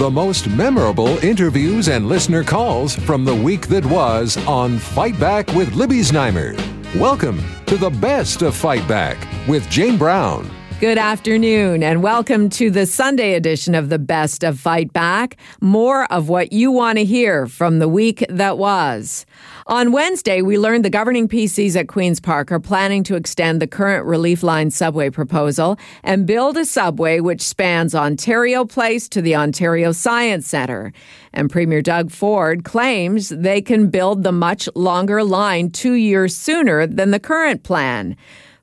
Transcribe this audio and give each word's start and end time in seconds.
The 0.00 0.10
most 0.10 0.48
memorable 0.48 1.18
interviews 1.22 1.90
and 1.90 2.08
listener 2.08 2.42
calls 2.42 2.96
from 2.96 3.22
the 3.22 3.34
week 3.34 3.66
that 3.66 3.84
was 3.84 4.38
on 4.46 4.78
Fight 4.78 5.20
Back 5.20 5.48
with 5.48 5.74
Libby 5.74 6.00
Znaimer. 6.00 6.56
Welcome 6.98 7.38
to 7.66 7.76
the 7.76 7.90
best 7.90 8.40
of 8.40 8.56
Fight 8.56 8.88
Back 8.88 9.18
with 9.46 9.68
Jane 9.68 9.98
Brown. 9.98 10.48
Good 10.80 10.96
afternoon, 10.96 11.82
and 11.82 12.02
welcome 12.02 12.48
to 12.48 12.70
the 12.70 12.86
Sunday 12.86 13.34
edition 13.34 13.74
of 13.74 13.90
the 13.90 13.98
Best 13.98 14.42
of 14.42 14.58
Fight 14.58 14.94
Back. 14.94 15.36
More 15.60 16.10
of 16.10 16.30
what 16.30 16.54
you 16.54 16.72
want 16.72 16.96
to 16.96 17.04
hear 17.04 17.46
from 17.46 17.80
the 17.80 17.88
week 17.88 18.24
that 18.30 18.56
was. 18.56 19.26
On 19.66 19.92
Wednesday, 19.92 20.40
we 20.40 20.56
learned 20.56 20.86
the 20.86 20.88
governing 20.88 21.28
PCs 21.28 21.76
at 21.76 21.88
Queen's 21.88 22.18
Park 22.18 22.50
are 22.50 22.58
planning 22.58 23.02
to 23.04 23.14
extend 23.14 23.60
the 23.60 23.66
current 23.66 24.06
Relief 24.06 24.42
Line 24.42 24.70
subway 24.70 25.10
proposal 25.10 25.78
and 26.02 26.26
build 26.26 26.56
a 26.56 26.64
subway 26.64 27.20
which 27.20 27.42
spans 27.42 27.94
Ontario 27.94 28.64
Place 28.64 29.06
to 29.10 29.20
the 29.20 29.36
Ontario 29.36 29.92
Science 29.92 30.46
Centre. 30.46 30.94
And 31.34 31.50
Premier 31.50 31.82
Doug 31.82 32.10
Ford 32.10 32.64
claims 32.64 33.28
they 33.28 33.60
can 33.60 33.90
build 33.90 34.22
the 34.22 34.32
much 34.32 34.66
longer 34.74 35.22
line 35.22 35.72
two 35.72 35.92
years 35.92 36.34
sooner 36.34 36.86
than 36.86 37.10
the 37.10 37.20
current 37.20 37.64
plan. 37.64 38.16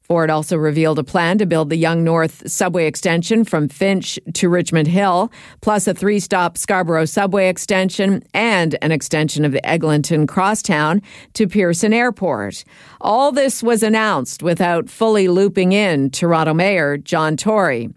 Ford 0.08 0.30
also 0.30 0.56
revealed 0.56 1.00
a 1.00 1.04
plan 1.04 1.38
to 1.38 1.46
build 1.46 1.70
the 1.70 1.76
Yonge 1.76 2.06
North 2.06 2.50
subway 2.50 2.88
extension 2.88 3.44
from 3.44 3.68
Finch 3.68 4.18
to 4.36 4.48
Richmond 4.48 4.88
Hill, 4.88 5.30
plus 5.60 5.86
a 5.86 5.94
three 5.94 6.22
stop 6.22 6.58
Scarborough 6.58 7.04
subway 7.04 7.50
extension 7.50 8.24
and 8.34 8.78
an 8.82 8.94
extension 8.94 9.44
of 9.44 9.52
the 9.52 9.66
Eglinton 9.68 10.26
Crosstown 10.26 11.02
to 11.34 11.46
Pearson 11.46 11.92
Airport. 11.92 12.64
All 13.02 13.34
this 13.34 13.62
was 13.62 13.84
announced 13.84 14.42
without 14.42 14.90
fully 14.90 15.28
looping 15.28 15.74
in 15.74 16.10
Toronto 16.10 16.54
Mayor 16.54 16.98
John 16.98 17.36
Tory. 17.36 17.90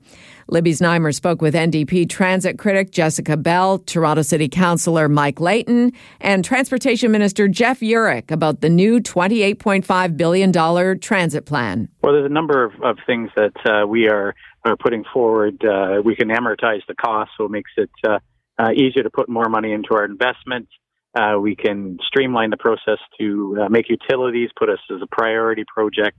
Libby 0.51 0.73
Znaimer 0.73 1.15
spoke 1.15 1.41
with 1.41 1.55
NDP 1.55 2.09
transit 2.09 2.59
critic 2.59 2.91
Jessica 2.91 3.37
Bell, 3.37 3.79
Toronto 3.79 4.23
City 4.23 4.49
Councillor 4.49 5.09
Mike 5.09 5.39
Layton, 5.39 5.93
and 6.21 6.45
Transportation 6.45 7.13
Minister 7.13 7.47
Jeff 7.47 7.79
Yurek 7.79 8.33
about 8.33 8.61
the 8.61 8.69
new 8.69 8.99
$28.5 8.99 10.17
billion 10.17 10.99
transit 10.99 11.47
plan. 11.47 11.89
Well, 12.03 12.15
there's 12.15 12.27
a 12.27 12.35
number 12.35 12.65
of, 12.65 12.73
of 12.83 12.99
things 13.07 13.31
that 13.37 13.53
uh, 13.65 13.87
we 13.87 14.09
are, 14.09 14.35
are 14.65 14.77
putting 14.77 15.05
forward. 15.15 15.65
Uh, 15.65 16.03
we 16.05 16.17
can 16.17 16.29
amortize 16.31 16.81
the 16.89 16.97
cost, 16.97 17.31
so 17.39 17.45
it 17.45 17.53
makes 17.53 17.71
it 17.77 17.91
uh, 18.05 18.19
uh 18.59 18.73
easier 18.73 19.05
to 19.05 19.11
put 19.11 19.29
more 19.29 19.49
money 19.49 19.73
into 19.73 19.95
our 19.95 20.05
investment. 20.05 20.69
Uh, 21.17 21.37
we 21.41 21.55
can 21.55 21.97
streamline 22.05 22.51
the 22.51 22.57
process 22.57 22.99
to 23.21 23.57
uh, 23.63 23.69
make 23.69 23.89
utilities 23.89 24.51
put 24.59 24.69
us 24.69 24.81
as 24.93 25.01
a 25.01 25.07
priority 25.13 25.65
project. 25.73 26.19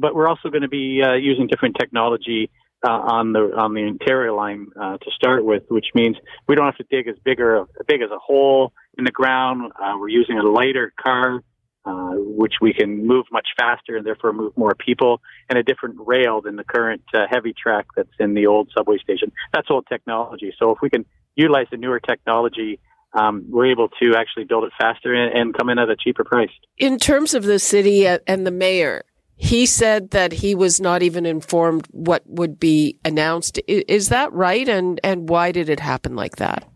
but 0.00 0.14
we're 0.14 0.28
also 0.28 0.50
going 0.50 0.62
to 0.62 0.68
be 0.68 1.02
using 1.18 1.46
different 1.46 1.76
technology 1.80 2.50
uh, 2.84 2.90
on 2.90 3.32
the 3.32 3.52
on 3.56 3.74
the 3.74 3.82
Ontario 3.82 4.36
Line 4.36 4.66
uh, 4.80 4.98
to 4.98 5.10
start 5.14 5.44
with, 5.44 5.62
which 5.68 5.86
means 5.94 6.16
we 6.46 6.54
don't 6.54 6.66
have 6.66 6.76
to 6.76 6.84
dig 6.90 7.08
as 7.08 7.16
bigger 7.24 7.64
big 7.88 8.02
as 8.02 8.10
a 8.10 8.18
hole 8.18 8.72
in 8.98 9.04
the 9.04 9.10
ground. 9.10 9.72
Uh, 9.80 9.94
we're 9.98 10.08
using 10.08 10.38
a 10.38 10.42
lighter 10.42 10.92
car, 11.02 11.42
uh, 11.86 12.12
which 12.16 12.54
we 12.60 12.72
can 12.72 13.06
move 13.06 13.26
much 13.32 13.48
faster 13.58 13.96
and 13.96 14.06
therefore 14.06 14.32
move 14.32 14.52
more 14.56 14.74
people, 14.74 15.20
and 15.48 15.58
a 15.58 15.62
different 15.62 15.96
rail 15.98 16.42
than 16.42 16.56
the 16.56 16.64
current 16.64 17.02
uh, 17.14 17.26
heavy 17.30 17.54
track 17.54 17.86
that's 17.96 18.12
in 18.20 18.34
the 18.34 18.46
old 18.46 18.70
subway 18.76 18.98
station. 18.98 19.32
That's 19.52 19.68
old 19.70 19.86
technology. 19.88 20.52
So 20.58 20.70
if 20.70 20.78
we 20.82 20.90
can 20.90 21.06
utilize 21.36 21.66
the 21.70 21.76
newer 21.76 22.00
technology. 22.00 22.80
Um, 23.16 23.44
we're 23.48 23.66
able 23.66 23.88
to 24.02 24.16
actually 24.16 24.44
build 24.44 24.64
it 24.64 24.72
faster 24.76 25.14
and, 25.14 25.32
and 25.38 25.54
come 25.54 25.68
in 25.68 25.78
at 25.78 25.88
a 25.88 25.94
cheaper 25.94 26.24
price. 26.24 26.50
In 26.78 26.98
terms 26.98 27.32
of 27.32 27.44
the 27.44 27.60
city 27.60 28.08
and 28.08 28.44
the 28.44 28.50
mayor, 28.50 29.04
he 29.36 29.66
said 29.66 30.10
that 30.10 30.32
he 30.32 30.54
was 30.54 30.80
not 30.80 31.02
even 31.02 31.26
informed 31.26 31.86
what 31.90 32.22
would 32.26 32.58
be 32.60 32.98
announced. 33.04 33.60
Is 33.66 34.08
that 34.08 34.32
right? 34.32 34.68
And 34.68 35.00
and 35.02 35.28
why 35.28 35.52
did 35.52 35.68
it 35.68 35.80
happen 35.80 36.14
like 36.14 36.36
that? 36.36 36.68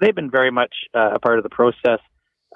They've 0.00 0.14
been 0.14 0.30
very 0.30 0.50
much 0.50 0.74
uh, 0.94 1.10
a 1.14 1.18
part 1.18 1.38
of 1.38 1.44
the 1.44 1.50
process. 1.50 2.00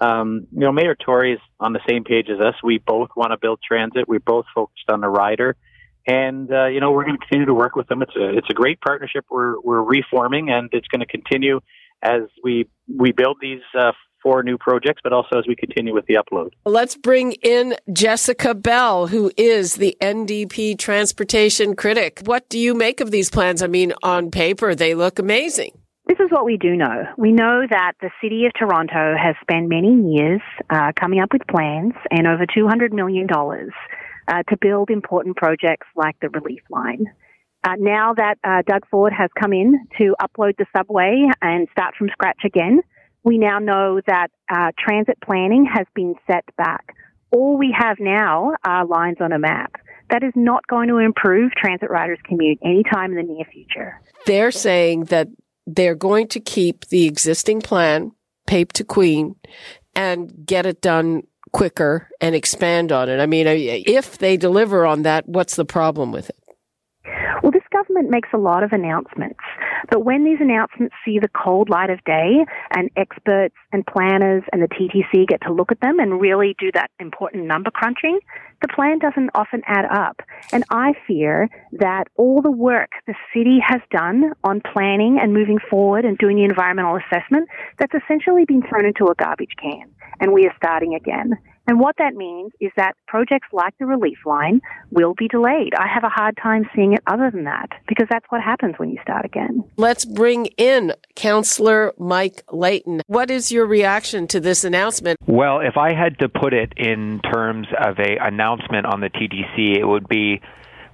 Um, 0.00 0.46
you 0.52 0.60
know, 0.60 0.72
Mayor 0.72 0.96
Tory 0.96 1.34
is 1.34 1.40
on 1.60 1.72
the 1.72 1.80
same 1.88 2.04
page 2.04 2.28
as 2.28 2.40
us. 2.40 2.54
We 2.64 2.78
both 2.78 3.10
want 3.16 3.32
to 3.32 3.38
build 3.40 3.60
transit. 3.66 4.08
We 4.08 4.18
both 4.18 4.46
focused 4.54 4.90
on 4.90 5.00
the 5.00 5.08
rider, 5.08 5.56
and 6.06 6.50
uh, 6.50 6.66
you 6.66 6.80
know, 6.80 6.90
we're 6.90 7.04
going 7.04 7.18
to 7.18 7.26
continue 7.26 7.46
to 7.46 7.54
work 7.54 7.76
with 7.76 7.86
them. 7.86 8.02
It's 8.02 8.16
a 8.16 8.36
it's 8.36 8.48
a 8.50 8.54
great 8.54 8.80
partnership. 8.80 9.26
We're 9.30 9.60
we're 9.60 9.82
reforming, 9.82 10.50
and 10.50 10.70
it's 10.72 10.88
going 10.88 11.00
to 11.00 11.06
continue 11.06 11.60
as 12.02 12.22
we 12.42 12.68
we 12.88 13.12
build 13.12 13.36
these 13.40 13.60
uh, 13.78 13.92
for 14.22 14.42
new 14.42 14.58
projects, 14.58 15.00
but 15.02 15.12
also 15.12 15.38
as 15.38 15.46
we 15.46 15.56
continue 15.56 15.94
with 15.94 16.06
the 16.06 16.14
upload. 16.14 16.50
Let's 16.64 16.96
bring 16.96 17.32
in 17.32 17.76
Jessica 17.92 18.54
Bell, 18.54 19.08
who 19.08 19.30
is 19.36 19.74
the 19.74 19.96
NDP 20.00 20.78
transportation 20.78 21.76
critic. 21.76 22.22
What 22.24 22.48
do 22.48 22.58
you 22.58 22.74
make 22.74 23.00
of 23.00 23.10
these 23.10 23.30
plans? 23.30 23.62
I 23.62 23.66
mean, 23.66 23.92
on 24.02 24.30
paper, 24.30 24.74
they 24.74 24.94
look 24.94 25.18
amazing. 25.18 25.72
This 26.06 26.18
is 26.18 26.30
what 26.30 26.44
we 26.44 26.56
do 26.56 26.74
know. 26.76 27.04
We 27.16 27.30
know 27.30 27.62
that 27.70 27.92
the 28.00 28.10
City 28.20 28.44
of 28.44 28.52
Toronto 28.58 29.14
has 29.16 29.36
spent 29.42 29.68
many 29.68 29.94
years 30.12 30.40
uh, 30.68 30.90
coming 30.98 31.20
up 31.20 31.32
with 31.32 31.42
plans 31.48 31.92
and 32.10 32.26
over 32.26 32.46
$200 32.46 32.90
million 32.92 33.28
uh, 33.30 34.42
to 34.48 34.56
build 34.60 34.90
important 34.90 35.36
projects 35.36 35.86
like 35.94 36.16
the 36.20 36.28
Relief 36.30 36.62
Line. 36.68 37.06
Uh, 37.62 37.76
now 37.78 38.14
that 38.14 38.38
uh, 38.42 38.62
Doug 38.66 38.88
Ford 38.90 39.12
has 39.12 39.28
come 39.38 39.52
in 39.52 39.86
to 39.98 40.16
upload 40.20 40.56
the 40.56 40.66
subway 40.74 41.26
and 41.42 41.68
start 41.70 41.94
from 41.96 42.08
scratch 42.08 42.40
again, 42.44 42.80
we 43.24 43.38
now 43.38 43.58
know 43.58 44.00
that 44.06 44.28
uh, 44.50 44.70
transit 44.78 45.18
planning 45.24 45.66
has 45.72 45.86
been 45.94 46.14
set 46.26 46.44
back. 46.56 46.94
All 47.32 47.56
we 47.56 47.74
have 47.76 47.98
now 48.00 48.54
are 48.64 48.84
lines 48.86 49.18
on 49.20 49.32
a 49.32 49.38
map. 49.38 49.72
That 50.10 50.24
is 50.24 50.32
not 50.34 50.66
going 50.66 50.88
to 50.88 50.98
improve 50.98 51.52
transit 51.52 51.90
riders' 51.90 52.18
commute 52.24 52.58
anytime 52.64 53.12
in 53.12 53.16
the 53.16 53.32
near 53.32 53.44
future. 53.52 54.00
They're 54.26 54.50
saying 54.50 55.04
that 55.04 55.28
they're 55.66 55.94
going 55.94 56.28
to 56.28 56.40
keep 56.40 56.86
the 56.86 57.06
existing 57.06 57.60
plan, 57.60 58.12
Pape 58.46 58.72
to 58.72 58.84
Queen, 58.84 59.36
and 59.94 60.32
get 60.44 60.66
it 60.66 60.80
done 60.80 61.22
quicker 61.52 62.08
and 62.20 62.34
expand 62.34 62.90
on 62.90 63.08
it. 63.08 63.20
I 63.20 63.26
mean, 63.26 63.46
if 63.46 64.18
they 64.18 64.36
deliver 64.36 64.84
on 64.84 65.02
that, 65.02 65.28
what's 65.28 65.56
the 65.56 65.64
problem 65.64 66.10
with 66.10 66.30
it? 66.30 66.36
Well, 67.42 67.52
this 67.52 67.62
government 67.72 68.10
makes 68.10 68.28
a 68.34 68.38
lot 68.38 68.62
of 68.62 68.72
announcements. 68.72 69.40
But 69.88 70.04
when 70.04 70.24
these 70.24 70.38
announcements 70.40 70.94
see 71.04 71.18
the 71.18 71.28
cold 71.28 71.68
light 71.68 71.90
of 71.90 72.02
day 72.04 72.44
and 72.76 72.90
experts 72.96 73.54
and 73.72 73.86
planners 73.86 74.42
and 74.52 74.62
the 74.62 74.68
TTC 74.68 75.26
get 75.28 75.40
to 75.42 75.52
look 75.52 75.72
at 75.72 75.80
them 75.80 75.98
and 75.98 76.20
really 76.20 76.54
do 76.58 76.70
that 76.74 76.90
important 76.98 77.44
number 77.46 77.70
crunching, 77.70 78.18
the 78.60 78.68
plan 78.68 78.98
doesn't 78.98 79.30
often 79.34 79.62
add 79.66 79.86
up. 79.86 80.20
And 80.52 80.64
I 80.70 80.92
fear 81.06 81.48
that 81.72 82.04
all 82.16 82.42
the 82.42 82.50
work 82.50 82.90
the 83.06 83.14
city 83.34 83.58
has 83.66 83.80
done 83.90 84.32
on 84.44 84.60
planning 84.72 85.18
and 85.20 85.32
moving 85.32 85.58
forward 85.70 86.04
and 86.04 86.18
doing 86.18 86.36
the 86.36 86.44
environmental 86.44 86.96
assessment, 86.96 87.48
that's 87.78 87.94
essentially 87.94 88.44
been 88.44 88.62
thrown 88.68 88.84
into 88.84 89.06
a 89.06 89.14
garbage 89.14 89.54
can. 89.60 89.90
And 90.20 90.32
we 90.32 90.46
are 90.46 90.54
starting 90.56 90.94
again. 90.94 91.38
And 91.66 91.78
what 91.78 91.96
that 91.98 92.14
means 92.14 92.52
is 92.60 92.72
that 92.76 92.94
projects 93.06 93.48
like 93.52 93.74
the 93.78 93.86
relief 93.86 94.18
line 94.26 94.60
will 94.90 95.14
be 95.14 95.28
delayed. 95.28 95.72
I 95.74 95.86
have 95.86 96.04
a 96.04 96.08
hard 96.08 96.36
time 96.36 96.68
seeing 96.74 96.94
it 96.94 97.00
other 97.06 97.30
than 97.30 97.44
that 97.44 97.68
because 97.86 98.06
that's 98.10 98.26
what 98.30 98.42
happens 98.42 98.74
when 98.78 98.90
you 98.90 98.98
start 99.02 99.24
again. 99.24 99.62
Let's 99.76 100.04
bring 100.04 100.46
in 100.56 100.92
Councillor 101.14 101.92
Mike 101.98 102.42
Layton. 102.50 103.02
What 103.06 103.30
is 103.30 103.52
your 103.52 103.66
reaction 103.66 104.26
to 104.28 104.40
this 104.40 104.64
announcement? 104.64 105.18
Well, 105.26 105.60
if 105.60 105.76
I 105.76 105.94
had 105.94 106.18
to 106.18 106.28
put 106.28 106.54
it 106.54 106.72
in 106.76 107.20
terms 107.32 107.68
of 107.78 107.98
a 107.98 108.16
announcement 108.20 108.86
on 108.86 109.00
the 109.00 109.10
TTC, 109.10 109.78
it 109.78 109.84
would 109.84 110.08
be 110.08 110.40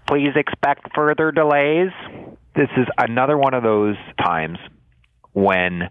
please 0.06 0.32
expect 0.36 0.94
further 0.94 1.32
delays. 1.32 1.90
This 2.54 2.68
is 2.76 2.86
another 2.98 3.36
one 3.36 3.54
of 3.54 3.62
those 3.62 3.96
times 4.22 4.58
when 5.32 5.90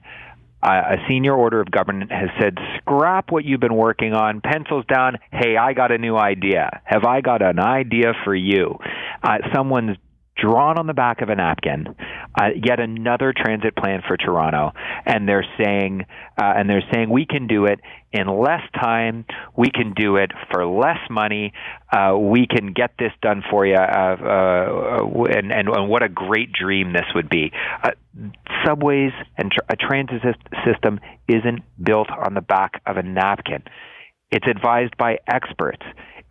a 0.73 0.97
senior 1.07 1.33
order 1.33 1.61
of 1.61 1.69
government 1.69 2.11
has 2.11 2.29
said, 2.39 2.57
scrap 2.77 3.31
what 3.31 3.45
you've 3.45 3.59
been 3.59 3.75
working 3.75 4.13
on, 4.13 4.41
pencils 4.41 4.85
down. 4.91 5.17
Hey, 5.31 5.57
I 5.57 5.73
got 5.73 5.91
a 5.91 5.97
new 5.97 6.17
idea. 6.17 6.81
Have 6.83 7.03
I 7.03 7.21
got 7.21 7.41
an 7.41 7.59
idea 7.59 8.13
for 8.23 8.33
you? 8.35 8.79
Uh, 9.23 9.37
someone's 9.53 9.97
drawn 10.38 10.78
on 10.78 10.88
the 10.88 10.94
back 10.94 11.22
of 11.22 11.29
a 11.29 11.35
napkin 11.35 11.96
uh, 12.40 12.50
yet 12.56 12.79
another 12.79 13.34
transit 13.35 13.75
plan 13.75 14.01
for 14.07 14.18
Toronto, 14.18 14.72
and 15.06 15.27
they're 15.27 15.45
saying 15.57 16.06
uh, 16.38 16.54
and 16.57 16.69
they're 16.69 16.83
saying 16.94 17.09
we 17.09 17.25
can 17.25 17.48
do 17.48 17.65
it 17.65 17.80
in 18.12 18.27
less 18.27 18.62
time, 18.74 19.25
we 19.57 19.69
can 19.69 19.94
do 19.94 20.18
it 20.18 20.31
for 20.51 20.65
less 20.65 21.00
money, 21.09 21.54
uh, 21.92 22.18
we 22.18 22.48
can 22.48 22.74
get 22.74 22.92
this 22.98 23.12
done 23.21 23.44
for 23.50 23.65
you, 23.65 23.75
uh, 23.75 23.77
uh, 23.77 25.24
and, 25.30 25.51
and, 25.51 25.68
and 25.68 25.89
what 25.89 26.04
a 26.04 26.09
great 26.09 26.51
dream 26.51 26.94
this 26.94 27.06
would 27.13 27.30
be. 27.30 27.51
Uh, 27.83 27.92
subways 28.65 29.12
and 29.38 29.51
tr- 29.51 29.65
a 29.69 29.75
transit 29.75 30.21
system 30.65 31.00
isn't 31.27 31.59
built 31.81 32.07
on 32.09 32.33
the 32.33 32.42
back 32.42 32.81
of 32.86 32.98
a 32.98 33.04
napkin. 33.04 33.63
It's 34.31 34.48
advised 34.48 34.98
by 34.98 35.18
experts 35.27 35.83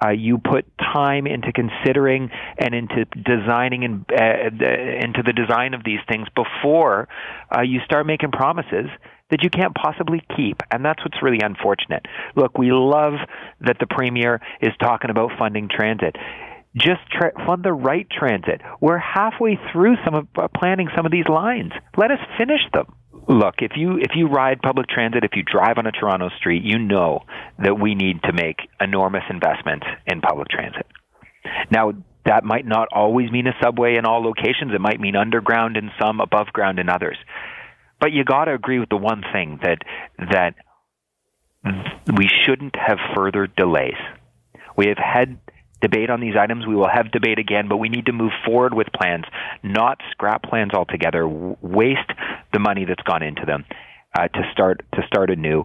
uh, 0.04 0.10
you 0.10 0.38
put 0.38 0.66
time 0.78 1.26
into 1.26 1.52
considering 1.52 2.30
and 2.58 2.74
into 2.74 3.04
designing 3.04 3.84
and 3.84 4.04
uh, 4.10 5.04
into 5.04 5.22
the 5.24 5.32
design 5.32 5.74
of 5.74 5.82
these 5.84 6.00
things 6.08 6.26
before 6.34 7.08
uh, 7.54 7.62
you 7.62 7.80
start 7.84 8.06
making 8.06 8.30
promises 8.30 8.86
that 9.30 9.42
you 9.42 9.50
can't 9.50 9.74
possibly 9.74 10.22
keep. 10.36 10.60
And 10.70 10.84
that's 10.84 11.02
what's 11.04 11.22
really 11.22 11.40
unfortunate. 11.42 12.06
Look, 12.36 12.58
we 12.58 12.72
love 12.72 13.14
that 13.60 13.78
the 13.80 13.86
premier 13.86 14.40
is 14.60 14.72
talking 14.80 15.10
about 15.10 15.30
funding 15.38 15.68
transit. 15.68 16.16
Just 16.76 17.00
tra- 17.10 17.32
fund 17.46 17.64
the 17.64 17.72
right 17.72 18.06
transit. 18.10 18.60
We're 18.80 18.98
halfway 18.98 19.58
through 19.72 19.96
some 20.04 20.14
of 20.14 20.26
uh, 20.36 20.48
planning 20.54 20.88
some 20.94 21.06
of 21.06 21.12
these 21.12 21.28
lines. 21.28 21.72
Let 21.96 22.10
us 22.10 22.18
finish 22.36 22.60
them 22.72 22.94
Look, 23.26 23.56
if 23.58 23.72
you 23.76 23.98
if 23.98 24.10
you 24.14 24.28
ride 24.28 24.60
public 24.60 24.86
transit, 24.88 25.24
if 25.24 25.30
you 25.34 25.42
drive 25.42 25.78
on 25.78 25.86
a 25.86 25.92
Toronto 25.92 26.28
street, 26.38 26.62
you 26.62 26.78
know 26.78 27.20
that 27.58 27.80
we 27.80 27.94
need 27.94 28.22
to 28.24 28.32
make 28.32 28.58
enormous 28.80 29.24
investments 29.30 29.86
in 30.06 30.20
public 30.20 30.48
transit. 30.48 30.86
Now, 31.70 31.92
that 32.26 32.44
might 32.44 32.66
not 32.66 32.88
always 32.92 33.30
mean 33.30 33.46
a 33.46 33.52
subway 33.62 33.96
in 33.96 34.06
all 34.06 34.22
locations. 34.22 34.72
It 34.74 34.80
might 34.80 35.00
mean 35.00 35.16
underground 35.16 35.76
in 35.76 35.90
some, 36.00 36.20
above 36.20 36.48
ground 36.52 36.78
in 36.78 36.88
others. 36.88 37.16
But 38.00 38.12
you 38.12 38.24
got 38.24 38.46
to 38.46 38.54
agree 38.54 38.78
with 38.78 38.88
the 38.88 38.96
one 38.96 39.22
thing 39.32 39.60
that 39.62 39.78
that 40.18 40.54
we 42.14 42.28
shouldn't 42.44 42.76
have 42.76 42.98
further 43.14 43.46
delays. 43.46 43.96
We 44.76 44.88
have 44.88 44.98
had 44.98 45.38
debate 45.84 46.08
on 46.08 46.20
these 46.20 46.34
items. 46.34 46.66
We 46.66 46.74
will 46.74 46.88
have 46.88 47.12
debate 47.12 47.38
again, 47.38 47.68
but 47.68 47.76
we 47.76 47.90
need 47.90 48.06
to 48.06 48.12
move 48.12 48.32
forward 48.44 48.72
with 48.72 48.86
plans, 48.98 49.24
not 49.62 50.00
scrap 50.12 50.42
plans 50.42 50.72
altogether, 50.72 51.28
waste 51.28 52.10
the 52.54 52.58
money 52.58 52.86
that's 52.86 53.02
gone 53.02 53.22
into 53.22 53.44
them 53.44 53.66
uh, 54.18 54.28
to 54.28 54.42
start 54.50 54.82
to 54.94 55.02
start 55.06 55.30
anew. 55.30 55.64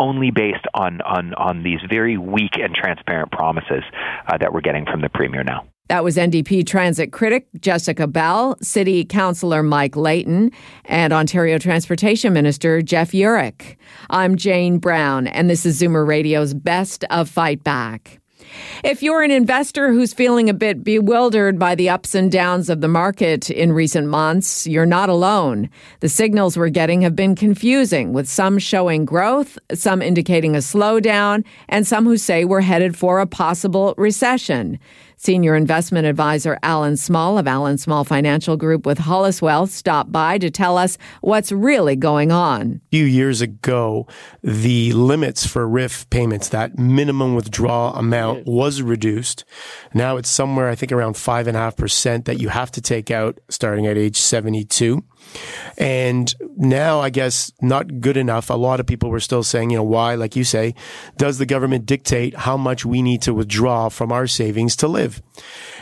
Only 0.00 0.30
based 0.30 0.64
on, 0.74 1.00
on, 1.00 1.34
on 1.34 1.64
these 1.64 1.80
very 1.90 2.16
weak 2.16 2.52
and 2.54 2.72
transparent 2.72 3.32
promises 3.32 3.82
uh, 4.28 4.38
that 4.38 4.52
we're 4.52 4.60
getting 4.60 4.86
from 4.86 5.00
the 5.00 5.08
Premier 5.08 5.42
now. 5.42 5.66
That 5.88 6.04
was 6.04 6.16
NDP 6.16 6.64
transit 6.68 7.10
critic 7.10 7.48
Jessica 7.58 8.06
Bell, 8.06 8.56
City 8.62 9.04
Councillor 9.04 9.64
Mike 9.64 9.96
Layton, 9.96 10.52
and 10.84 11.12
Ontario 11.12 11.58
Transportation 11.58 12.32
Minister 12.32 12.80
Jeff 12.80 13.10
Yurek. 13.10 13.76
I'm 14.08 14.36
Jane 14.36 14.78
Brown, 14.78 15.26
and 15.26 15.50
this 15.50 15.66
is 15.66 15.80
Zoomer 15.82 16.06
Radio's 16.06 16.54
Best 16.54 17.02
of 17.10 17.28
Fight 17.28 17.64
Back. 17.64 18.20
If 18.84 19.02
you're 19.02 19.22
an 19.22 19.30
investor 19.30 19.92
who's 19.92 20.12
feeling 20.12 20.48
a 20.48 20.54
bit 20.54 20.84
bewildered 20.84 21.58
by 21.58 21.74
the 21.74 21.88
ups 21.88 22.14
and 22.14 22.30
downs 22.30 22.68
of 22.68 22.80
the 22.80 22.88
market 22.88 23.50
in 23.50 23.72
recent 23.72 24.06
months, 24.06 24.66
you're 24.66 24.86
not 24.86 25.08
alone. 25.08 25.70
The 26.00 26.08
signals 26.08 26.56
we're 26.56 26.68
getting 26.68 27.02
have 27.02 27.16
been 27.16 27.34
confusing, 27.34 28.12
with 28.12 28.28
some 28.28 28.58
showing 28.58 29.04
growth, 29.04 29.58
some 29.74 30.02
indicating 30.02 30.54
a 30.54 30.58
slowdown, 30.58 31.44
and 31.68 31.86
some 31.86 32.04
who 32.04 32.16
say 32.16 32.44
we're 32.44 32.60
headed 32.60 32.96
for 32.96 33.20
a 33.20 33.26
possible 33.26 33.94
recession. 33.96 34.78
Senior 35.20 35.56
investment 35.56 36.06
advisor 36.06 36.60
Allan 36.62 36.96
Small 36.96 37.38
of 37.38 37.48
Allan 37.48 37.76
Small 37.76 38.04
Financial 38.04 38.56
Group 38.56 38.86
with 38.86 38.98
Hollis 38.98 39.42
Wealth 39.42 39.72
stopped 39.72 40.12
by 40.12 40.38
to 40.38 40.48
tell 40.48 40.78
us 40.78 40.96
what's 41.22 41.50
really 41.50 41.96
going 41.96 42.30
on. 42.30 42.80
A 42.86 42.90
few 42.92 43.04
years 43.04 43.40
ago, 43.40 44.06
the 44.44 44.92
limits 44.92 45.44
for 45.44 45.66
RRIF 45.66 46.08
payments, 46.10 46.48
that 46.50 46.78
minimum 46.78 47.34
withdrawal 47.34 47.96
amount 47.96 48.46
was 48.46 48.80
reduced. 48.80 49.44
Now 49.92 50.18
it's 50.18 50.28
somewhere, 50.28 50.68
I 50.68 50.76
think, 50.76 50.92
around 50.92 51.14
5.5% 51.14 52.24
that 52.26 52.38
you 52.38 52.50
have 52.50 52.70
to 52.70 52.80
take 52.80 53.10
out 53.10 53.40
starting 53.48 53.88
at 53.88 53.98
age 53.98 54.18
72. 54.18 55.02
And 55.76 56.34
now, 56.56 57.00
I 57.00 57.10
guess, 57.10 57.52
not 57.60 58.00
good 58.00 58.16
enough. 58.16 58.50
A 58.50 58.54
lot 58.54 58.80
of 58.80 58.86
people 58.86 59.10
were 59.10 59.20
still 59.20 59.42
saying, 59.42 59.70
you 59.70 59.76
know, 59.76 59.84
why, 59.84 60.14
like 60.14 60.34
you 60.34 60.44
say, 60.44 60.74
does 61.16 61.38
the 61.38 61.46
government 61.46 61.86
dictate 61.86 62.34
how 62.34 62.56
much 62.56 62.84
we 62.84 63.02
need 63.02 63.22
to 63.22 63.34
withdraw 63.34 63.88
from 63.88 64.10
our 64.10 64.26
savings 64.26 64.74
to 64.76 64.88
live? 64.88 65.22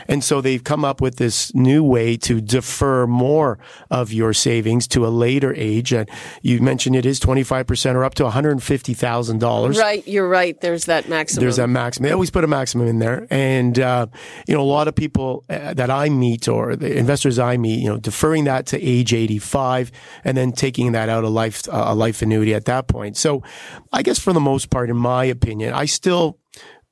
And 0.07 0.23
so 0.23 0.41
they've 0.41 0.63
come 0.63 0.85
up 0.85 1.01
with 1.01 1.17
this 1.17 1.53
new 1.53 1.83
way 1.83 2.17
to 2.17 2.41
defer 2.41 3.07
more 3.07 3.59
of 3.89 4.11
your 4.11 4.33
savings 4.33 4.87
to 4.89 5.05
a 5.05 5.09
later 5.09 5.53
age. 5.55 5.93
And 5.93 6.09
you 6.41 6.61
mentioned 6.61 6.95
it 6.95 7.05
is 7.05 7.19
25% 7.19 7.95
or 7.95 8.03
up 8.03 8.15
to 8.15 8.23
$150,000. 8.23 9.77
Right. 9.77 10.07
You're 10.07 10.27
right. 10.27 10.59
There's 10.59 10.85
that 10.85 11.09
maximum. 11.09 11.41
There's 11.41 11.57
that 11.57 11.67
maximum. 11.67 12.07
They 12.07 12.13
always 12.13 12.31
put 12.31 12.43
a 12.43 12.47
maximum 12.47 12.87
in 12.87 12.99
there. 12.99 13.27
And, 13.29 13.77
uh, 13.79 14.07
you 14.47 14.53
know, 14.53 14.61
a 14.61 14.63
lot 14.63 14.87
of 14.87 14.95
people 14.95 15.43
uh, 15.49 15.73
that 15.73 15.89
I 15.89 16.09
meet 16.09 16.47
or 16.47 16.75
the 16.75 16.95
investors 16.95 17.39
I 17.39 17.57
meet, 17.57 17.79
you 17.79 17.89
know, 17.89 17.97
deferring 17.97 18.45
that 18.45 18.65
to 18.67 18.81
age 18.81 19.13
85 19.13 19.91
and 20.23 20.37
then 20.37 20.51
taking 20.51 20.93
that 20.93 21.09
out 21.09 21.23
a 21.23 21.29
life, 21.29 21.67
uh, 21.69 21.85
a 21.87 21.95
life 21.95 22.21
annuity 22.21 22.53
at 22.53 22.65
that 22.65 22.87
point. 22.87 23.17
So 23.17 23.43
I 23.91 24.03
guess 24.03 24.19
for 24.19 24.33
the 24.33 24.39
most 24.39 24.69
part, 24.69 24.89
in 24.89 24.97
my 24.97 25.25
opinion, 25.25 25.73
I 25.73 25.85
still 25.85 26.39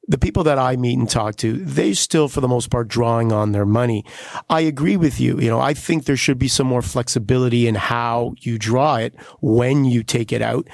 the 0.07 0.17
people 0.17 0.43
that 0.43 0.59
I 0.59 0.75
meet 0.75 0.97
and 0.97 1.09
talk 1.09 1.35
to, 1.37 1.53
they 1.53 1.93
still, 1.93 2.27
for 2.27 2.41
the 2.41 2.47
most 2.47 2.69
part, 2.69 2.87
drawing 2.87 3.31
on 3.31 3.51
their 3.51 3.65
money. 3.65 4.05
I 4.49 4.61
agree 4.61 4.97
with 4.97 5.19
you. 5.19 5.39
You 5.39 5.49
know, 5.49 5.59
I 5.59 5.73
think 5.73 6.05
there 6.05 6.17
should 6.17 6.37
be 6.37 6.47
some 6.47 6.67
more 6.67 6.81
flexibility 6.81 7.67
in 7.67 7.75
how 7.75 8.35
you 8.39 8.57
draw 8.57 8.95
it 8.97 9.15
when 9.41 9.85
you 9.85 10.03
take 10.03 10.31
it 10.31 10.41
out. 10.41 10.67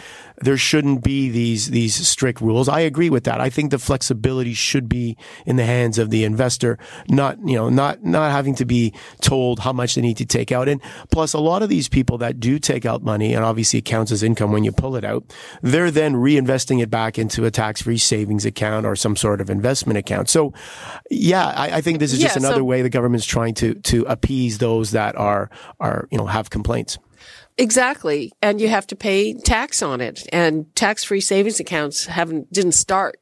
There 0.44 0.58
shouldn't 0.58 1.04
be 1.04 1.30
these, 1.30 1.70
these 1.72 1.96
strict 2.08 2.42
rules. 2.42 2.68
I 2.68 2.82
agree 2.82 3.10
with 3.10 3.24
that. 3.26 3.40
I 3.42 3.50
think 3.50 3.72
the 3.72 3.80
flexibility 3.80 4.54
should 4.54 4.90
be 4.90 5.18
in 5.46 5.56
the 5.56 5.66
hands 5.66 5.98
of 6.00 6.10
the 6.10 6.24
investor, 6.24 6.78
not, 7.10 7.38
you 7.46 7.56
know, 7.56 7.70
not, 7.70 8.04
not 8.04 8.32
having 8.32 8.56
to 8.56 8.66
be 8.66 8.94
told 9.22 9.60
how 9.60 9.74
much 9.74 9.96
they 9.96 10.02
need 10.02 10.18
to 10.18 10.26
take 10.26 10.52
out. 10.52 10.68
And 10.68 10.82
plus, 11.12 11.34
a 11.34 11.40
lot 11.40 11.62
of 11.64 11.70
these 11.70 11.88
people 11.90 12.18
that 12.20 12.40
do 12.40 12.60
take 12.60 12.86
out 12.86 13.04
money, 13.04 13.34
and 13.34 13.46
obviously 13.46 13.80
it 13.80 13.86
counts 13.86 14.12
as 14.12 14.24
income 14.24 14.52
when 14.52 14.64
you 14.64 14.72
pull 14.72 14.96
it 14.96 15.04
out, 15.04 15.24
they're 15.62 15.92
then 15.92 16.16
reinvesting 16.16 16.82
it 16.82 16.90
back 16.90 17.20
into 17.20 17.46
a 17.46 17.52
tax-free 17.52 17.98
savings 17.98 18.46
account 18.46 18.86
or 18.86 18.96
some 18.96 19.16
sort 19.16 19.42
of 19.42 19.50
investment 19.50 19.98
account. 19.98 20.30
So, 20.30 20.54
yeah, 21.10 21.48
I, 21.48 21.78
I 21.78 21.82
think 21.82 22.00
this 22.00 22.14
is 22.14 22.20
just 22.20 22.36
Yeah, 22.36 22.40
another 22.42 22.62
so- 22.62 22.64
way 22.66 22.82
the 22.82 22.90
government's 22.90 23.26
trying 23.26 23.54
to 23.56 23.76
to 23.76 24.04
appease 24.06 24.58
those 24.58 24.92
that 24.92 25.16
are 25.18 25.50
are 25.80 26.08
you 26.12 26.18
know 26.18 26.26
have 26.26 26.50
complaints. 26.50 26.98
Exactly. 27.58 28.32
And 28.42 28.60
you 28.60 28.70
have 28.70 28.88
to 28.88 28.96
pay 28.96 29.34
tax 29.34 29.82
on 29.82 30.02
it. 30.02 30.28
And 30.32 30.74
tax 30.76 31.04
free 31.04 31.22
savings 31.22 31.60
accounts 31.60 32.06
haven't, 32.06 32.52
didn't 32.52 32.74
start 32.74 33.20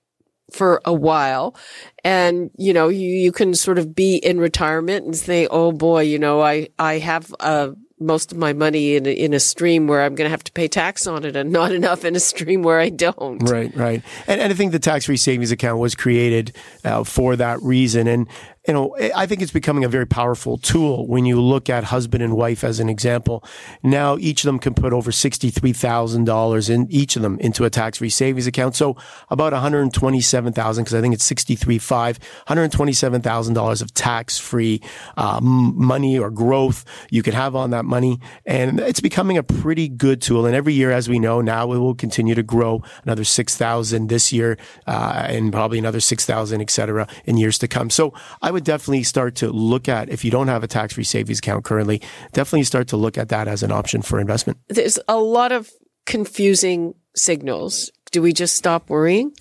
for 0.52 0.81
a 0.86 0.94
while. 0.94 1.56
And, 2.04 2.50
you 2.58 2.74
know, 2.74 2.88
you, 2.88 3.08
you 3.08 3.31
can 3.31 3.54
sort 3.54 3.78
of 3.78 3.96
be 3.96 4.18
in 4.18 4.40
retirement 4.40 5.06
and 5.06 5.16
say, 5.16 5.48
oh 5.48 5.72
boy, 5.72 6.02
you 6.02 6.20
know, 6.20 6.42
I, 6.42 6.70
I 6.78 7.00
have, 7.00 7.34
uh, 7.40 7.72
most 8.00 8.31
of 8.31 8.38
my 8.38 8.54
money 8.54 8.96
in 8.96 9.06
a, 9.06 9.12
in 9.12 9.34
a 9.34 9.40
stream 9.40 9.88
where 9.88 10.04
I'm 10.04 10.16
going 10.16 10.26
to 10.26 10.31
have 10.31 10.44
to 10.46 10.52
pay 10.52 10.68
tax 10.68 11.06
on 11.06 11.26
it 11.26 11.36
and 11.36 11.52
not 11.52 11.72
enough 11.80 12.06
in 12.06 12.16
a 12.16 12.20
stream 12.20 12.64
where 12.64 12.80
I 12.80 12.90
don't. 12.90 13.40
Right, 13.40 13.76
right. 13.76 14.02
And, 14.28 14.40
and 14.42 14.54
I 14.54 14.56
think 14.56 14.72
the 14.72 14.80
tax-free 14.80 15.18
savings 15.18 15.52
account 15.52 15.80
was 15.80 15.96
created 15.96 16.56
uh, 16.84 17.04
for 17.04 17.36
that 17.36 17.62
reason. 17.62 18.08
And 18.08 18.28
you 18.69 18.74
know, 18.74 18.95
I 19.16 19.25
think 19.25 19.42
it's 19.42 19.51
becoming 19.51 19.83
a 19.83 19.89
very 19.89 20.06
powerful 20.06 20.60
tool 20.60 21.07
when 21.07 21.25
you 21.25 21.42
look 21.42 21.71
at 21.71 21.86
husband 21.86 22.21
and 22.21 22.38
wife 22.38 22.63
as 22.63 22.80
an 22.80 22.88
example. 22.88 23.44
Now 23.81 24.16
each 24.19 24.44
of 24.44 24.45
them 24.45 24.60
can 24.60 24.75
put 24.75 24.94
over 24.94 25.12
sixty-three 25.12 25.74
thousand 25.74 26.25
dollars 26.25 26.69
in 26.69 26.86
each 26.92 27.16
of 27.16 27.24
them 27.24 27.39
into 27.39 27.66
a 27.66 27.71
tax-free 27.71 28.12
savings 28.12 28.45
account. 28.45 28.75
So 28.75 28.95
about 29.31 29.54
one 29.54 29.62
hundred 29.63 29.92
twenty-seven 29.92 30.54
thousand, 30.54 30.83
because 30.83 30.94
I 30.94 31.01
think 31.01 31.16
it's 31.16 31.24
sixty-three 31.24 31.80
five, 31.80 32.19
one 32.19 32.30
hundred 32.45 32.71
twenty-seven 32.71 33.24
thousand 33.24 33.56
dollars 33.56 33.81
of 33.81 33.92
tax-free 33.95 34.81
uh, 35.18 35.39
money 35.42 36.19
or 36.19 36.30
growth 36.30 36.86
you 37.10 37.24
can 37.24 37.33
have 37.33 37.56
on 37.56 37.71
that 37.71 37.86
money, 37.86 38.19
and 38.45 38.80
it's 38.80 39.01
becoming 39.01 39.39
a 39.39 39.42
pretty 39.42 39.88
good 39.89 40.21
tool. 40.21 40.45
And 40.45 40.54
every 40.54 40.75
year, 40.75 40.92
as 40.92 41.10
we 41.10 41.18
know, 41.18 41.42
now 41.42 41.73
it 41.73 41.80
will 41.80 41.95
continue 41.95 42.35
to 42.35 42.44
grow 42.44 42.83
another 43.04 43.23
six 43.23 43.57
thousand 43.57 44.09
this 44.09 44.31
year, 44.31 44.59
uh, 44.85 45.26
and 45.28 45.52
probably 45.52 45.80
another 45.80 46.02
six 46.02 46.23
thousand, 46.23 46.61
et 46.61 46.69
cetera, 46.69 47.07
in 47.26 47.35
years 47.38 47.57
to 47.57 47.68
come. 47.68 47.90
So 47.90 48.14
I 48.44 48.52
would 48.52 48.58
definitely 48.63 49.04
start 49.04 49.35
to 49.35 49.49
look 49.49 49.87
at 49.87 50.09
if 50.09 50.23
you 50.23 50.31
don't 50.31 50.47
have 50.47 50.63
a 50.63 50.68
tax-free 50.68 51.04
savings 51.04 51.39
account 51.39 51.66
currently, 51.66 52.01
definitely 52.33 52.63
start 52.63 52.87
to 52.89 52.97
look 52.97 53.18
at 53.18 53.30
that 53.30 53.47
as 53.47 53.63
an 53.63 53.71
option 53.71 54.01
for 54.01 54.19
investment. 54.19 54.57
There's 54.68 54.99
a 55.07 55.18
lot 55.18 55.51
of 55.51 55.69
confusing 56.06 56.95
signals. 57.16 57.92
Do 58.11 58.23
we 58.23 58.33
just 58.33 58.56
stop 58.56 58.89
worrying? 58.89 59.33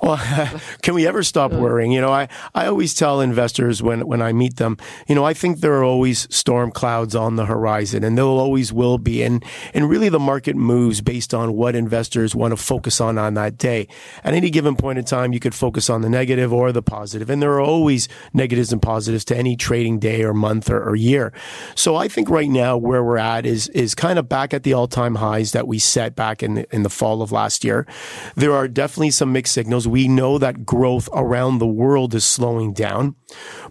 Well, 0.00 0.20
can 0.82 0.94
we 0.94 1.06
ever 1.06 1.22
stop 1.22 1.52
worrying? 1.52 1.90
You 1.90 2.00
know, 2.00 2.12
I, 2.12 2.28
I 2.54 2.66
always 2.66 2.94
tell 2.94 3.20
investors 3.20 3.82
when, 3.82 4.06
when 4.06 4.22
I 4.22 4.32
meet 4.32 4.56
them, 4.56 4.76
you 5.08 5.14
know, 5.14 5.24
I 5.24 5.34
think 5.34 5.60
there 5.60 5.74
are 5.74 5.84
always 5.84 6.28
storm 6.34 6.70
clouds 6.70 7.16
on 7.16 7.36
the 7.36 7.46
horizon 7.46 8.04
and 8.04 8.16
there 8.16 8.24
always 8.24 8.72
will 8.72 8.98
be. 8.98 9.22
And, 9.22 9.44
and 9.72 9.88
really 9.88 10.08
the 10.08 10.20
market 10.20 10.54
moves 10.54 11.00
based 11.00 11.34
on 11.34 11.54
what 11.54 11.74
investors 11.74 12.34
want 12.34 12.52
to 12.52 12.56
focus 12.56 13.00
on 13.00 13.18
on 13.18 13.34
that 13.34 13.58
day. 13.58 13.88
At 14.22 14.34
any 14.34 14.50
given 14.50 14.76
point 14.76 14.98
in 14.98 15.04
time, 15.04 15.32
you 15.32 15.40
could 15.40 15.54
focus 15.54 15.90
on 15.90 16.02
the 16.02 16.10
negative 16.10 16.52
or 16.52 16.70
the 16.70 16.82
positive. 16.82 17.30
And 17.30 17.42
there 17.42 17.52
are 17.52 17.60
always 17.60 18.08
negatives 18.32 18.72
and 18.72 18.80
positives 18.80 19.24
to 19.26 19.36
any 19.36 19.56
trading 19.56 19.98
day 19.98 20.22
or 20.22 20.34
month 20.34 20.70
or, 20.70 20.82
or 20.82 20.94
year. 20.94 21.32
So 21.74 21.96
I 21.96 22.08
think 22.08 22.30
right 22.30 22.50
now 22.50 22.76
where 22.76 23.02
we're 23.02 23.18
at 23.18 23.44
is, 23.44 23.68
is 23.68 23.94
kind 23.94 24.18
of 24.18 24.28
back 24.28 24.54
at 24.54 24.62
the 24.62 24.74
all 24.74 24.86
time 24.86 25.16
highs 25.16 25.52
that 25.52 25.66
we 25.66 25.78
set 25.78 26.14
back 26.14 26.42
in 26.42 26.54
the, 26.54 26.74
in 26.74 26.84
the 26.84 26.90
fall 26.90 27.20
of 27.22 27.32
last 27.32 27.64
year. 27.64 27.86
There 28.34 28.52
are 28.52 28.68
definitely 28.68 29.10
some 29.10 29.32
mixed 29.32 29.54
signals. 29.54 29.86
We 29.86 30.08
know 30.08 30.38
that 30.38 30.66
growth 30.66 31.08
around 31.12 31.58
the 31.58 31.66
world 31.66 32.14
is 32.14 32.24
slowing 32.24 32.72
down, 32.72 33.14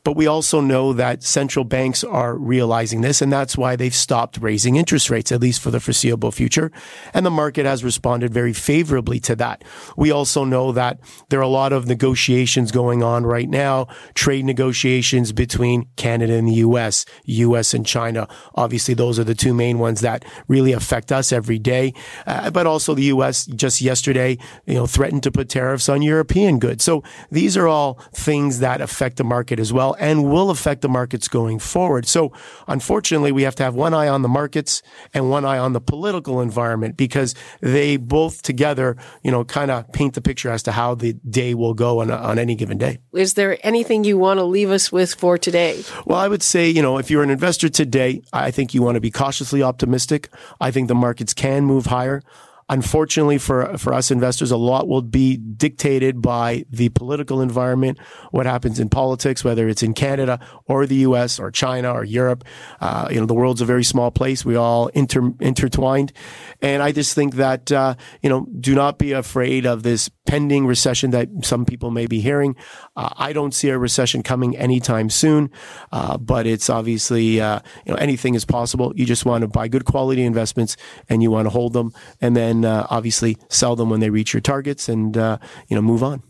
but 0.03 0.15
we 0.15 0.27
also 0.27 0.61
know 0.61 0.93
that 0.93 1.23
central 1.23 1.65
banks 1.65 2.03
are 2.03 2.37
realizing 2.37 3.01
this, 3.01 3.21
and 3.21 3.31
that's 3.31 3.57
why 3.57 3.75
they've 3.75 3.93
stopped 3.93 4.37
raising 4.37 4.75
interest 4.75 5.09
rates, 5.09 5.31
at 5.31 5.41
least 5.41 5.61
for 5.61 5.71
the 5.71 5.79
foreseeable 5.79 6.31
future. 6.31 6.71
And 7.13 7.25
the 7.25 7.31
market 7.31 7.65
has 7.65 7.83
responded 7.83 8.33
very 8.33 8.53
favorably 8.53 9.19
to 9.21 9.35
that. 9.35 9.63
We 9.97 10.11
also 10.11 10.43
know 10.43 10.71
that 10.71 10.99
there 11.29 11.39
are 11.39 11.43
a 11.43 11.47
lot 11.47 11.73
of 11.73 11.87
negotiations 11.87 12.71
going 12.71 13.03
on 13.03 13.25
right 13.25 13.49
now, 13.49 13.87
trade 14.13 14.45
negotiations 14.45 15.31
between 15.31 15.87
Canada 15.95 16.33
and 16.33 16.47
the 16.47 16.63
US, 16.67 17.05
US 17.25 17.73
and 17.73 17.85
China. 17.85 18.27
Obviously, 18.55 18.93
those 18.93 19.19
are 19.19 19.23
the 19.23 19.35
two 19.35 19.53
main 19.53 19.79
ones 19.79 20.01
that 20.01 20.23
really 20.47 20.71
affect 20.71 21.11
us 21.11 21.31
every 21.31 21.59
day. 21.59 21.93
Uh, 22.25 22.49
but 22.49 22.67
also 22.67 22.93
the 22.93 23.03
US 23.03 23.45
just 23.45 23.81
yesterday 23.81 24.23
yesterday, 24.24 24.44
you 24.65 24.75
know, 24.75 24.86
threatened 24.86 25.24
to 25.24 25.32
put 25.32 25.50
tariffs 25.50 25.89
on 25.89 26.01
European 26.01 26.60
goods. 26.60 26.84
So 26.84 27.03
these 27.32 27.58
are 27.58 27.68
all 27.68 28.00
things 28.13 28.60
that 28.60 28.82
affect 28.82 29.18
the 29.18 29.24
market 29.24 29.60
as 29.60 29.72
well 29.74 29.96
and 30.00 30.30
will 30.30 30.50
affect 30.50 30.82
the 30.82 30.89
markets 30.89 31.27
going 31.27 31.60
forward. 31.60 32.08
So 32.08 32.32
unfortunately, 32.68 33.32
we 33.32 33.44
have 33.44 33.56
to 33.56 33.63
have 33.63 33.75
one 33.75 33.94
eye 33.94 34.08
on 34.08 34.22
the 34.22 34.30
markets 34.30 34.82
and 35.13 35.30
one 35.30 35.46
eye 35.46 35.58
on 35.58 35.74
the 35.74 35.82
political 35.82 36.42
environment 36.42 36.98
because 36.98 37.36
they 37.62 37.98
both 37.98 38.42
together, 38.42 38.96
you 39.24 39.32
know, 39.32 39.44
kind 39.44 39.72
of 39.72 39.92
paint 39.92 40.13
the 40.13 40.22
picture 40.22 40.50
as 40.50 40.63
to 40.63 40.72
how 40.72 40.96
the 40.96 41.13
day 41.13 41.53
will 41.53 41.74
go 41.74 42.01
on, 42.01 42.12
on 42.12 42.39
any 42.39 42.56
given 42.56 42.77
day. 42.77 43.00
Is 43.13 43.34
there 43.34 43.58
anything 43.63 44.03
you 44.03 44.18
want 44.18 44.39
to 44.39 44.44
leave 44.44 44.72
us 44.72 44.92
with 44.92 45.13
for 45.15 45.38
today? 45.38 45.84
Well, 46.06 46.20
I 46.20 46.27
would 46.27 46.44
say, 46.44 46.70
you 46.70 46.82
know, 46.82 46.98
if 46.98 47.10
you're 47.10 47.24
an 47.24 47.30
investor 47.30 47.70
today, 47.70 48.22
I 48.32 48.51
think 48.51 48.74
you 48.74 48.82
want 48.82 48.96
to 48.96 49.01
be 49.01 49.12
cautiously 49.12 49.63
optimistic. 49.63 50.30
I 50.60 50.72
think 50.72 50.88
the 50.88 50.96
markets 50.96 51.34
can 51.34 51.65
move 51.65 51.88
higher. 51.88 52.22
Unfortunately 52.70 53.38
for, 53.38 53.77
for 53.77 53.93
us 53.93 54.12
investors, 54.12 54.51
a 54.51 54.58
lot 54.58 54.88
will 54.88 55.01
be 55.01 55.38
dictated 55.38 56.22
by 56.22 56.65
the 56.70 56.89
political 56.89 57.41
environment, 57.41 58.00
what 58.32 58.46
happens 58.46 58.79
in 58.79 58.89
politics, 58.89 59.43
whether 59.43 59.67
it's 59.67 59.84
in 59.84 59.93
Canada 59.93 60.39
or 60.65 60.86
the 60.86 60.96
U.S. 61.08 61.39
or 61.39 61.51
China 61.51 61.91
or 61.91 62.03
Europe. 62.03 62.43
Uh, 62.79 63.08
you 63.12 63.20
know, 63.20 63.25
the 63.25 63.34
world's 63.34 63.62
a 63.62 63.65
very 63.65 63.84
small 63.84 64.12
place. 64.12 64.46
We 64.46 64.55
all 64.55 64.88
inter- 64.88 65.34
intertwined. 65.39 66.13
And 66.62 66.82
I 66.82 66.91
just 66.91 67.15
think 67.15 67.36
that, 67.36 67.72
uh, 67.72 67.96
you 68.22 68.29
know, 68.29 68.48
do 68.60 68.75
not 68.75 68.98
be 68.98 69.12
afraid 69.12 69.65
of 69.65 69.84
this 69.84 70.10
pending 70.25 70.65
recession 70.65 71.12
that 71.12 71.27
some 71.43 71.65
people 71.65 71.91
may 71.91 72.08
be 72.08 72.22
hearing. 72.22 72.55
Uh, 72.96 73.10
I 73.17 73.34
don't 73.34 73.53
see 73.53 73.70
a 73.70 73.77
recession 73.77 74.24
coming 74.24 74.55
anytime 74.55 75.10
soon, 75.10 75.51
uh, 75.91 76.17
but 76.17 76.48
it's 76.48 76.70
obviously, 76.70 77.41
uh, 77.41 77.60
you 77.86 77.91
know, 77.91 77.98
anything 77.98 78.36
is 78.36 78.46
possible. 78.46 78.93
You 78.96 79.05
just 79.05 79.25
want 79.25 79.41
to 79.41 79.48
buy 79.48 79.67
good 79.67 79.86
quality 79.86 80.24
investments 80.24 80.77
and 81.10 81.22
you 81.22 81.29
want 81.29 81.46
to 81.46 81.50
hold 81.50 81.74
them 81.74 81.91
and 82.22 82.36
then 82.38 82.52
uh, 82.62 82.86
obviously 82.89 83.38
sell 83.50 83.75
them 83.75 83.89
when 83.89 84.00
they 84.00 84.10
reach 84.10 84.33
your 84.33 84.41
targets 84.41 84.88
and, 84.88 85.17
uh, 85.17 85.38
you 85.67 85.75
know, 85.75 85.81
move 85.81 86.03
on. 86.03 86.22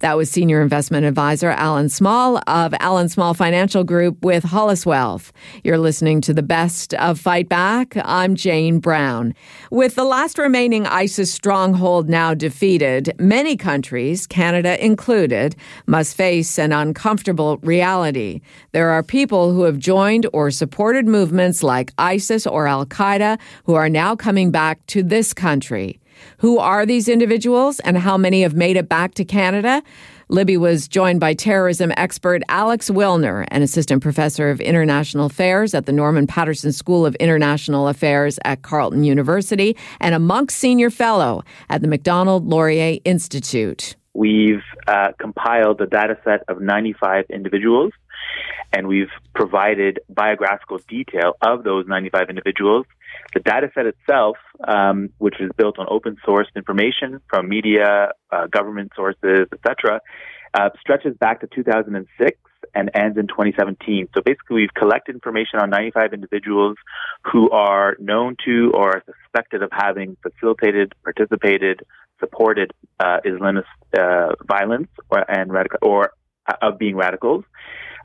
That 0.00 0.16
was 0.16 0.30
Senior 0.30 0.62
Investment 0.62 1.06
Advisor 1.06 1.50
Allan 1.50 1.88
Small 1.88 2.40
of 2.46 2.74
Allan 2.80 3.08
Small 3.08 3.34
Financial 3.34 3.84
Group 3.84 4.24
with 4.24 4.44
Hollis 4.44 4.84
Wealth. 4.84 5.32
You're 5.62 5.78
listening 5.78 6.20
to 6.22 6.34
the 6.34 6.42
best 6.42 6.94
of 6.94 7.20
Fight 7.20 7.48
Back. 7.48 7.96
I'm 8.04 8.34
Jane 8.34 8.78
Brown. 8.78 9.34
With 9.70 9.94
the 9.94 10.04
last 10.04 10.38
remaining 10.38 10.86
ISIS 10.86 11.32
stronghold 11.32 12.08
now 12.08 12.34
defeated, 12.34 13.14
many 13.18 13.56
countries, 13.56 14.26
Canada 14.26 14.82
included, 14.84 15.54
must 15.86 16.16
face 16.16 16.58
an 16.58 16.72
uncomfortable 16.72 17.58
reality. 17.58 18.40
There 18.72 18.90
are 18.90 19.02
people 19.02 19.52
who 19.52 19.62
have 19.62 19.78
joined 19.78 20.26
or 20.32 20.50
supported 20.50 21.06
movements 21.06 21.62
like 21.62 21.92
ISIS 21.98 22.46
or 22.46 22.66
Al 22.66 22.86
Qaeda 22.86 23.38
who 23.64 23.74
are 23.74 23.88
now 23.88 24.16
coming 24.16 24.50
back 24.50 24.84
to 24.86 25.02
this 25.02 25.32
country. 25.34 25.99
Who 26.38 26.58
are 26.58 26.86
these 26.86 27.08
individuals 27.08 27.80
and 27.80 27.98
how 27.98 28.16
many 28.16 28.42
have 28.42 28.54
made 28.54 28.76
it 28.76 28.88
back 28.88 29.14
to 29.14 29.24
Canada? 29.24 29.82
Libby 30.30 30.56
was 30.56 30.86
joined 30.86 31.18
by 31.18 31.34
terrorism 31.34 31.92
expert 31.96 32.42
Alex 32.48 32.88
Wilner, 32.88 33.46
an 33.50 33.62
assistant 33.62 34.00
professor 34.00 34.48
of 34.48 34.60
international 34.60 35.26
affairs 35.26 35.74
at 35.74 35.86
the 35.86 35.92
Norman 35.92 36.28
Paterson 36.28 36.70
School 36.70 37.04
of 37.04 37.16
International 37.16 37.88
Affairs 37.88 38.38
at 38.44 38.62
Carleton 38.62 39.02
University, 39.02 39.76
and 39.98 40.14
a 40.14 40.20
Munk 40.20 40.52
Senior 40.52 40.88
Fellow 40.88 41.42
at 41.68 41.82
the 41.82 41.88
Macdonald 41.88 42.46
Laurier 42.46 43.00
Institute. 43.04 43.96
We've 44.14 44.62
uh, 44.86 45.08
compiled 45.18 45.80
a 45.80 45.86
data 45.86 46.16
set 46.22 46.44
of 46.46 46.60
95 46.60 47.24
individuals, 47.28 47.92
and 48.72 48.86
we've 48.86 49.10
provided 49.34 49.98
biographical 50.08 50.78
detail 50.88 51.34
of 51.42 51.64
those 51.64 51.86
95 51.88 52.30
individuals 52.30 52.86
the 53.34 53.40
data 53.40 53.70
set 53.74 53.86
itself, 53.86 54.36
um, 54.66 55.10
which 55.18 55.40
is 55.40 55.50
built 55.56 55.78
on 55.78 55.86
open 55.88 56.16
source 56.24 56.48
information 56.56 57.20
from 57.28 57.48
media, 57.48 58.12
uh, 58.30 58.46
government 58.46 58.92
sources, 58.96 59.46
etc., 59.52 60.00
uh, 60.54 60.70
stretches 60.80 61.16
back 61.18 61.40
to 61.40 61.48
2006 61.54 62.38
and 62.74 62.90
ends 62.94 63.16
in 63.18 63.26
2017. 63.26 64.08
So 64.14 64.22
basically, 64.22 64.56
we've 64.56 64.74
collected 64.74 65.14
information 65.14 65.60
on 65.60 65.70
95 65.70 66.12
individuals 66.12 66.76
who 67.32 67.50
are 67.50 67.96
known 67.98 68.36
to 68.44 68.72
or 68.74 68.96
are 68.96 69.04
suspected 69.06 69.62
of 69.62 69.70
having 69.72 70.16
facilitated, 70.22 70.92
participated, 71.04 71.82
supported 72.18 72.72
uh, 72.98 73.18
Islamist 73.24 73.64
uh, 73.98 74.34
violence 74.46 74.88
or 75.10 75.24
and 75.30 75.52
radical 75.52 75.78
or 75.82 76.12
uh, 76.46 76.54
of 76.62 76.78
being 76.78 76.96
radicals 76.96 77.44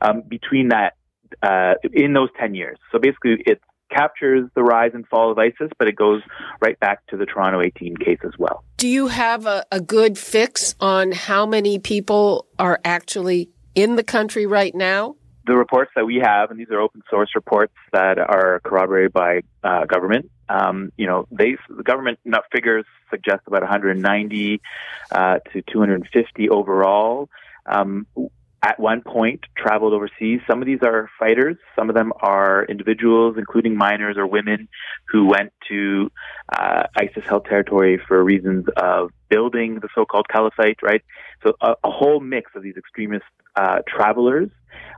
um, 0.00 0.22
between 0.26 0.68
that 0.68 0.94
uh, 1.42 1.74
in 1.92 2.12
those 2.12 2.28
10 2.38 2.54
years. 2.54 2.78
So 2.92 2.98
basically, 2.98 3.42
it's 3.46 3.62
captures 3.90 4.48
the 4.54 4.62
rise 4.62 4.92
and 4.94 5.06
fall 5.08 5.30
of 5.30 5.38
ISIS, 5.38 5.70
but 5.78 5.88
it 5.88 5.96
goes 5.96 6.22
right 6.60 6.78
back 6.80 7.06
to 7.08 7.16
the 7.16 7.26
Toronto 7.26 7.60
18 7.60 7.96
case 7.96 8.18
as 8.24 8.32
well. 8.38 8.64
Do 8.76 8.88
you 8.88 9.08
have 9.08 9.46
a, 9.46 9.64
a 9.70 9.80
good 9.80 10.18
fix 10.18 10.74
on 10.80 11.12
how 11.12 11.46
many 11.46 11.78
people 11.78 12.46
are 12.58 12.80
actually 12.84 13.50
in 13.74 13.96
the 13.96 14.04
country 14.04 14.46
right 14.46 14.74
now? 14.74 15.16
The 15.46 15.54
reports 15.54 15.92
that 15.94 16.04
we 16.04 16.16
have, 16.16 16.50
and 16.50 16.58
these 16.58 16.70
are 16.70 16.80
open 16.80 17.02
source 17.08 17.30
reports 17.36 17.74
that 17.92 18.18
are 18.18 18.60
corroborated 18.64 19.12
by 19.12 19.42
uh, 19.62 19.84
government. 19.84 20.30
Um, 20.48 20.92
you 20.96 21.06
know, 21.06 21.26
they 21.30 21.56
the 21.68 21.82
government 21.82 22.18
figures 22.52 22.84
suggest 23.10 23.42
about 23.46 23.62
190 23.62 24.60
uh, 25.12 25.38
to 25.52 25.62
250 25.62 26.48
overall. 26.50 27.28
Um, 27.66 28.06
at 28.62 28.80
one 28.80 29.02
point 29.02 29.40
traveled 29.56 29.92
overseas. 29.92 30.40
Some 30.48 30.60
of 30.60 30.66
these 30.66 30.80
are 30.82 31.08
fighters. 31.18 31.56
Some 31.76 31.88
of 31.88 31.94
them 31.94 32.12
are 32.20 32.64
individuals, 32.64 33.36
including 33.38 33.76
minors 33.76 34.16
or 34.16 34.26
women, 34.26 34.68
who 35.08 35.26
went 35.26 35.52
to 35.68 36.10
uh, 36.56 36.84
ISIS-held 36.96 37.44
territory 37.44 38.00
for 38.08 38.22
reasons 38.24 38.66
of 38.76 39.10
building 39.28 39.76
the 39.80 39.88
so-called 39.94 40.26
caliphate. 40.28 40.78
Right. 40.82 41.02
So 41.42 41.54
a, 41.60 41.74
a 41.84 41.90
whole 41.90 42.20
mix 42.20 42.50
of 42.54 42.62
these 42.62 42.76
extremist 42.76 43.24
uh, 43.56 43.78
travelers. 43.88 44.50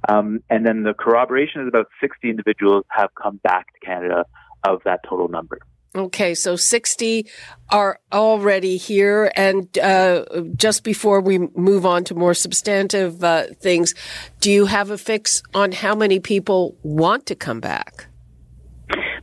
Um, 0.08 0.40
and 0.48 0.66
then 0.66 0.82
the 0.82 0.94
corroboration 0.94 1.62
is 1.62 1.68
about 1.68 1.86
60 2.00 2.30
individuals 2.30 2.84
have 2.90 3.10
come 3.20 3.38
back 3.42 3.66
to 3.74 3.86
Canada 3.86 4.24
of 4.64 4.80
that 4.84 5.00
total 5.08 5.28
number. 5.28 5.58
Okay, 5.94 6.34
so 6.34 6.54
60 6.54 7.26
are 7.70 7.98
already 8.12 8.76
here. 8.76 9.32
And 9.34 9.76
uh, 9.78 10.24
just 10.54 10.84
before 10.84 11.20
we 11.20 11.38
move 11.38 11.86
on 11.86 12.04
to 12.04 12.14
more 12.14 12.34
substantive 12.34 13.24
uh, 13.24 13.46
things, 13.60 13.94
do 14.40 14.50
you 14.50 14.66
have 14.66 14.90
a 14.90 14.98
fix 14.98 15.42
on 15.54 15.72
how 15.72 15.94
many 15.94 16.20
people 16.20 16.76
want 16.82 17.26
to 17.26 17.34
come 17.34 17.60
back? 17.60 18.06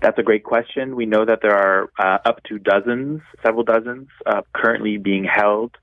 That's 0.02 0.18
a 0.20 0.24
great 0.24 0.44
question. 0.44 0.96
We 0.96 1.06
know 1.06 1.26
that 1.26 1.40
there 1.42 1.56
are 1.56 1.90
uh, 1.98 2.20
up 2.26 2.44
to 2.44 2.60
dozens, 2.60 3.22
several 3.44 3.64
dozens, 3.64 4.08
uh, 4.26 4.42
currently 4.54 4.98
being 4.98 5.24
held 5.24 5.76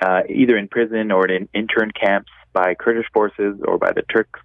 uh, 0.00 0.22
either 0.28 0.56
in 0.56 0.68
prison 0.68 1.10
or 1.10 1.28
in 1.28 1.48
intern 1.54 1.90
camps 1.90 2.30
by 2.52 2.74
Kurdish 2.74 3.06
forces 3.12 3.60
or 3.66 3.78
by 3.78 3.92
the 3.92 4.02
Turks, 4.02 4.40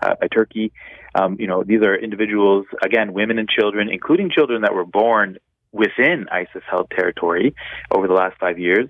uh, 0.00 0.14
by 0.20 0.28
Turkey. 0.28 0.72
Um, 1.14 1.36
you 1.38 1.46
know, 1.46 1.62
these 1.62 1.82
are 1.82 1.94
individuals, 1.94 2.66
again, 2.82 3.12
women 3.12 3.38
and 3.38 3.48
children, 3.48 3.88
including 3.90 4.30
children 4.30 4.62
that 4.62 4.74
were 4.74 4.86
born 4.86 5.38
within 5.72 6.26
ISIS-held 6.30 6.90
territory 6.90 7.54
over 7.90 8.06
the 8.06 8.14
last 8.14 8.38
five 8.38 8.58
years. 8.58 8.88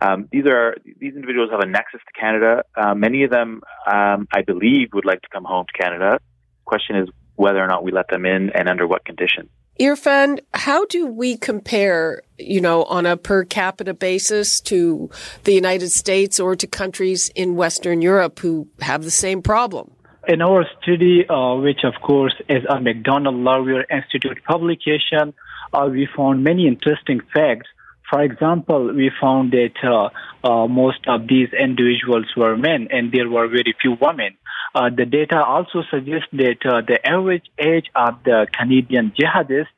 Um, 0.00 0.28
these 0.32 0.46
are 0.46 0.76
these 0.98 1.14
individuals 1.14 1.50
have 1.50 1.60
a 1.60 1.66
nexus 1.66 2.00
to 2.00 2.20
Canada. 2.20 2.64
Uh, 2.74 2.94
many 2.94 3.22
of 3.24 3.30
them, 3.30 3.62
um, 3.86 4.26
I 4.32 4.42
believe, 4.42 4.88
would 4.94 5.04
like 5.04 5.22
to 5.22 5.28
come 5.28 5.44
home 5.44 5.66
to 5.66 5.82
Canada. 5.82 6.18
Question 6.64 6.96
is 6.96 7.08
whether 7.36 7.62
or 7.62 7.68
not 7.68 7.84
we 7.84 7.92
let 7.92 8.08
them 8.08 8.26
in 8.26 8.50
and 8.50 8.68
under 8.68 8.86
what 8.86 9.04
conditions. 9.04 9.48
Irfan, 9.80 10.40
how 10.52 10.84
do 10.86 11.06
we 11.06 11.36
compare, 11.36 12.22
you 12.38 12.60
know, 12.60 12.84
on 12.84 13.06
a 13.06 13.16
per 13.16 13.44
capita 13.44 13.94
basis 13.94 14.60
to 14.62 15.08
the 15.44 15.54
United 15.54 15.90
States 15.90 16.38
or 16.38 16.54
to 16.56 16.66
countries 16.66 17.30
in 17.34 17.56
Western 17.56 18.02
Europe 18.02 18.38
who 18.40 18.68
have 18.80 19.02
the 19.02 19.10
same 19.10 19.40
problem? 19.40 19.90
In 20.28 20.40
our 20.40 20.64
study, 20.80 21.26
uh, 21.28 21.56
which 21.56 21.80
of 21.82 21.94
course 22.00 22.34
is 22.48 22.62
a 22.68 22.80
Macdonald 22.80 23.34
Laurier 23.34 23.84
Institute 23.90 24.38
publication, 24.44 25.34
uh, 25.72 25.88
we 25.90 26.06
found 26.16 26.44
many 26.44 26.68
interesting 26.68 27.20
facts. 27.34 27.66
For 28.08 28.22
example, 28.22 28.94
we 28.94 29.10
found 29.20 29.50
that 29.50 29.74
uh, 29.82 30.10
uh, 30.46 30.68
most 30.68 31.00
of 31.08 31.26
these 31.26 31.48
individuals 31.52 32.26
were 32.36 32.56
men 32.56 32.86
and 32.92 33.10
there 33.10 33.28
were 33.28 33.48
very 33.48 33.74
few 33.80 33.96
women. 34.00 34.36
Uh, 34.76 34.90
the 34.96 35.06
data 35.06 35.42
also 35.44 35.82
suggests 35.90 36.28
that 36.34 36.64
uh, 36.66 36.82
the 36.86 37.00
average 37.04 37.50
age 37.58 37.86
of 37.96 38.22
the 38.24 38.46
Canadian 38.56 39.12
jihadists 39.18 39.74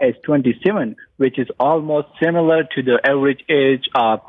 is 0.00 0.14
27, 0.24 0.96
which 1.18 1.38
is 1.38 1.48
almost 1.60 2.08
similar 2.22 2.64
to 2.74 2.82
the 2.82 2.98
average 3.04 3.44
age 3.50 3.84
of 3.94 4.20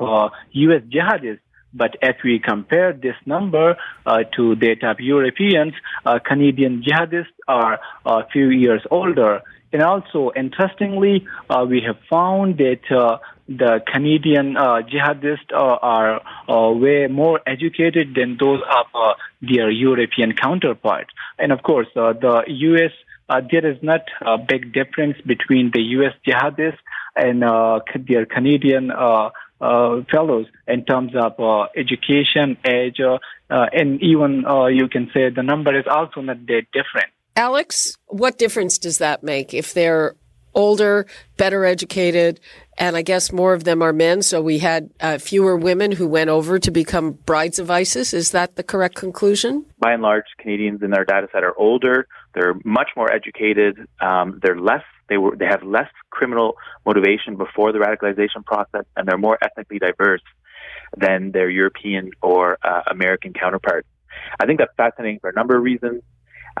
U.S. 0.52 0.82
jihadists. 0.82 1.40
But 1.76 1.96
if 2.00 2.16
we 2.24 2.38
compare 2.38 2.92
this 2.92 3.16
number 3.26 3.76
uh, 4.06 4.18
to 4.36 4.54
that 4.56 4.82
of 4.82 4.98
Europeans, 5.00 5.74
uh, 6.04 6.18
Canadian 6.24 6.82
jihadists 6.82 7.36
are 7.46 7.78
a 8.04 8.26
few 8.32 8.48
years 8.48 8.82
older. 8.90 9.42
And 9.72 9.82
also, 9.82 10.30
interestingly, 10.34 11.26
uh, 11.50 11.66
we 11.68 11.82
have 11.86 11.98
found 12.08 12.56
that 12.58 12.80
uh, 12.90 13.18
the 13.46 13.82
Canadian 13.92 14.56
uh, 14.56 14.80
jihadists 14.90 15.52
uh, 15.52 15.58
are 15.58 16.72
way 16.72 17.08
more 17.08 17.40
educated 17.46 18.14
than 18.14 18.38
those 18.40 18.60
of 18.62 19.16
their 19.42 19.70
European 19.70 20.32
counterparts. 20.34 21.10
And 21.38 21.52
of 21.52 21.62
course, 21.62 21.88
the 21.94 22.42
U.S. 22.46 22.92
there 23.50 23.66
is 23.70 23.76
not 23.82 24.02
a 24.22 24.38
big 24.38 24.72
difference 24.72 25.18
between 25.26 25.72
the 25.72 25.82
U.S. 25.98 26.14
jihadists 26.26 26.78
and 27.14 27.42
their 28.08 28.24
Canadian 28.24 28.90
uh, 29.60 30.02
fellows 30.10 30.46
in 30.66 30.84
terms 30.84 31.12
of 31.14 31.38
uh, 31.38 31.66
education, 31.76 32.56
age, 32.68 33.00
uh, 33.00 33.18
uh 33.50 33.66
and 33.72 34.02
even 34.02 34.44
uh, 34.44 34.66
you 34.66 34.88
can 34.88 35.10
say 35.14 35.30
the 35.30 35.42
number 35.42 35.78
is 35.78 35.86
also 35.90 36.20
not 36.20 36.44
that 36.46 36.66
different. 36.72 37.10
Alex, 37.36 37.96
what 38.06 38.38
difference 38.38 38.78
does 38.78 38.98
that 38.98 39.22
make 39.22 39.52
if 39.52 39.74
they're 39.74 40.16
older, 40.56 41.06
better 41.36 41.64
educated, 41.64 42.40
and 42.78 42.96
I 42.96 43.02
guess 43.02 43.30
more 43.30 43.54
of 43.54 43.64
them 43.64 43.82
are 43.82 43.92
men. 43.92 44.22
So 44.22 44.42
we 44.42 44.58
had 44.58 44.90
uh, 45.00 45.18
fewer 45.18 45.56
women 45.56 45.92
who 45.92 46.08
went 46.08 46.30
over 46.30 46.58
to 46.58 46.70
become 46.70 47.12
brides 47.12 47.58
of 47.58 47.70
ISIS. 47.70 48.12
Is 48.12 48.32
that 48.32 48.56
the 48.56 48.62
correct 48.62 48.96
conclusion? 48.96 49.64
By 49.78 49.92
and 49.92 50.02
large, 50.02 50.24
Canadians 50.38 50.82
in 50.82 50.92
our 50.92 51.04
data 51.04 51.28
set 51.32 51.44
are 51.44 51.56
older. 51.56 52.08
They're 52.34 52.54
much 52.64 52.90
more 52.96 53.12
educated. 53.12 53.78
Um, 54.00 54.40
they're 54.42 54.58
less. 54.58 54.82
They 55.08 55.18
were. 55.18 55.36
They 55.36 55.46
have 55.46 55.62
less 55.62 55.90
criminal 56.10 56.56
motivation 56.84 57.36
before 57.36 57.72
the 57.72 57.78
radicalization 57.78 58.44
process, 58.44 58.84
and 58.96 59.06
they're 59.06 59.18
more 59.18 59.38
ethnically 59.40 59.78
diverse 59.78 60.22
than 60.96 61.32
their 61.32 61.48
European 61.48 62.10
or 62.22 62.58
uh, 62.62 62.82
American 62.90 63.32
counterparts. 63.32 63.86
I 64.40 64.46
think 64.46 64.58
that's 64.58 64.72
fascinating 64.76 65.20
for 65.20 65.30
a 65.30 65.32
number 65.32 65.56
of 65.56 65.62
reasons. 65.62 66.02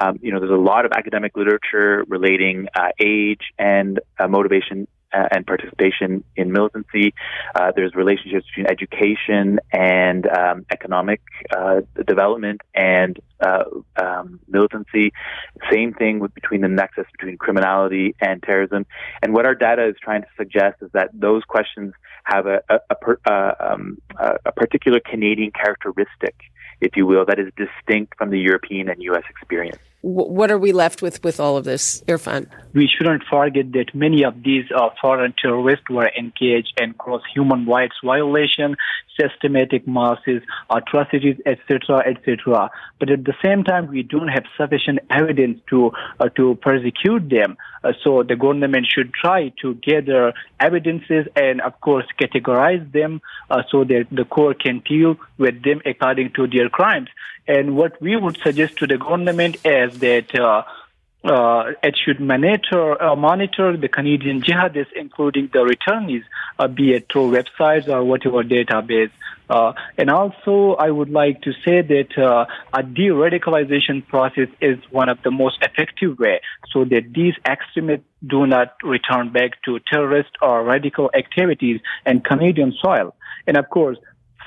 Um, 0.00 0.18
you 0.22 0.32
know, 0.32 0.40
there's 0.40 0.50
a 0.50 0.54
lot 0.54 0.84
of 0.84 0.92
academic 0.92 1.36
literature 1.36 2.04
relating 2.08 2.68
uh, 2.74 2.88
age 3.00 3.52
and 3.58 4.00
uh, 4.18 4.28
motivation 4.28 4.86
uh, 5.12 5.28
and 5.30 5.46
participation 5.46 6.24
in 6.36 6.52
militancy. 6.52 7.14
Uh, 7.54 7.72
there's 7.74 7.94
relationships 7.94 8.46
between 8.54 8.66
education 8.70 9.58
and 9.72 10.26
um, 10.26 10.66
economic 10.70 11.20
uh, 11.56 11.80
development 12.06 12.60
and 12.74 13.18
uh, 13.40 13.64
um, 14.02 14.40
militancy. 14.48 15.12
Same 15.72 15.94
thing 15.94 16.18
with 16.18 16.34
between 16.34 16.60
the 16.60 16.68
nexus 16.68 17.06
between 17.12 17.38
criminality 17.38 18.14
and 18.20 18.42
terrorism. 18.42 18.86
And 19.22 19.32
what 19.32 19.46
our 19.46 19.54
data 19.54 19.88
is 19.88 19.94
trying 20.02 20.22
to 20.22 20.28
suggest 20.36 20.82
is 20.82 20.90
that 20.92 21.10
those 21.14 21.44
questions 21.44 21.94
have 22.24 22.46
a, 22.46 22.60
a, 22.68 22.78
a, 22.90 22.94
per, 22.96 23.18
um, 23.60 23.98
a 24.18 24.52
particular 24.52 25.00
Canadian 25.00 25.52
characteristic 25.52 26.34
if 26.80 26.96
you 26.96 27.06
will, 27.06 27.24
that 27.26 27.38
is 27.38 27.52
distinct 27.56 28.16
from 28.16 28.30
the 28.30 28.38
European 28.38 28.88
and 28.88 29.02
U.S. 29.02 29.24
experience. 29.30 29.78
What 30.02 30.50
are 30.50 30.58
we 30.58 30.72
left 30.72 31.02
with 31.02 31.24
with 31.24 31.40
all 31.40 31.56
of 31.56 31.64
this, 31.64 32.02
Irfan? 32.06 32.46
We 32.74 32.86
shouldn't 32.86 33.24
forget 33.24 33.72
that 33.72 33.94
many 33.94 34.24
of 34.24 34.42
these 34.42 34.66
uh, 34.70 34.90
foreign 35.00 35.34
terrorists 35.40 35.88
were 35.90 36.10
engaged 36.16 36.74
in 36.80 36.94
gross 36.96 37.22
human 37.34 37.66
rights 37.66 37.96
violation, 38.04 38.76
systematic 39.18 39.88
masses, 39.88 40.42
atrocities, 40.70 41.36
etc., 41.46 42.04
etc. 42.06 42.70
But 43.00 43.10
at 43.10 43.24
the 43.24 43.34
same 43.44 43.64
time, 43.64 43.88
we 43.88 44.02
don't 44.02 44.28
have 44.28 44.44
sufficient 44.56 45.00
evidence 45.10 45.60
to 45.70 45.92
uh, 46.20 46.28
to 46.36 46.54
persecute 46.56 47.28
them. 47.28 47.56
Uh, 47.82 47.92
so 48.04 48.22
the 48.22 48.36
government 48.36 48.86
should 48.86 49.12
try 49.14 49.52
to 49.62 49.74
gather 49.76 50.32
evidences 50.60 51.26
and, 51.34 51.60
of 51.62 51.80
course, 51.80 52.06
categorize 52.20 52.90
them 52.92 53.20
uh, 53.50 53.62
so 53.70 53.84
that 53.84 54.06
the 54.12 54.24
court 54.24 54.62
can 54.62 54.82
deal 54.88 55.16
with 55.38 55.62
them 55.64 55.80
according 55.84 56.32
to 56.34 56.46
their 56.46 56.68
crimes. 56.68 57.08
And 57.48 57.76
what 57.76 58.00
we 58.00 58.16
would 58.16 58.38
suggest 58.42 58.78
to 58.78 58.86
the 58.86 58.98
government 58.98 59.56
is 59.64 59.98
that 59.98 60.34
uh, 60.38 60.62
uh, 61.24 61.72
it 61.82 61.96
should 62.04 62.20
monitor 62.20 63.02
uh, 63.02 63.16
monitor 63.16 63.76
the 63.76 63.88
Canadian 63.88 64.42
jihadists, 64.42 64.92
including 64.94 65.48
the 65.52 65.60
returnees, 65.74 66.22
uh, 66.58 66.68
be 66.68 66.92
it 66.92 67.06
through 67.10 67.32
websites 67.32 67.88
or 67.88 68.04
whatever 68.04 68.42
database. 68.42 69.10
Uh, 69.48 69.72
and 69.96 70.10
also, 70.10 70.74
I 70.74 70.90
would 70.90 71.10
like 71.10 71.42
to 71.42 71.52
say 71.64 71.80
that 71.80 72.18
uh, 72.18 72.46
a 72.72 72.82
de-radicalization 72.82 74.06
process 74.08 74.48
is 74.60 74.78
one 74.90 75.08
of 75.08 75.22
the 75.22 75.30
most 75.30 75.58
effective 75.62 76.18
way, 76.18 76.40
so 76.72 76.84
that 76.84 77.12
these 77.14 77.34
extremists 77.44 78.06
do 78.26 78.46
not 78.46 78.74
return 78.82 79.30
back 79.30 79.62
to 79.64 79.78
terrorist 79.90 80.30
or 80.42 80.64
radical 80.64 81.10
activities 81.14 81.80
in 82.04 82.20
Canadian 82.20 82.74
soil. 82.82 83.14
And 83.46 83.56
of 83.56 83.70
course, 83.70 83.98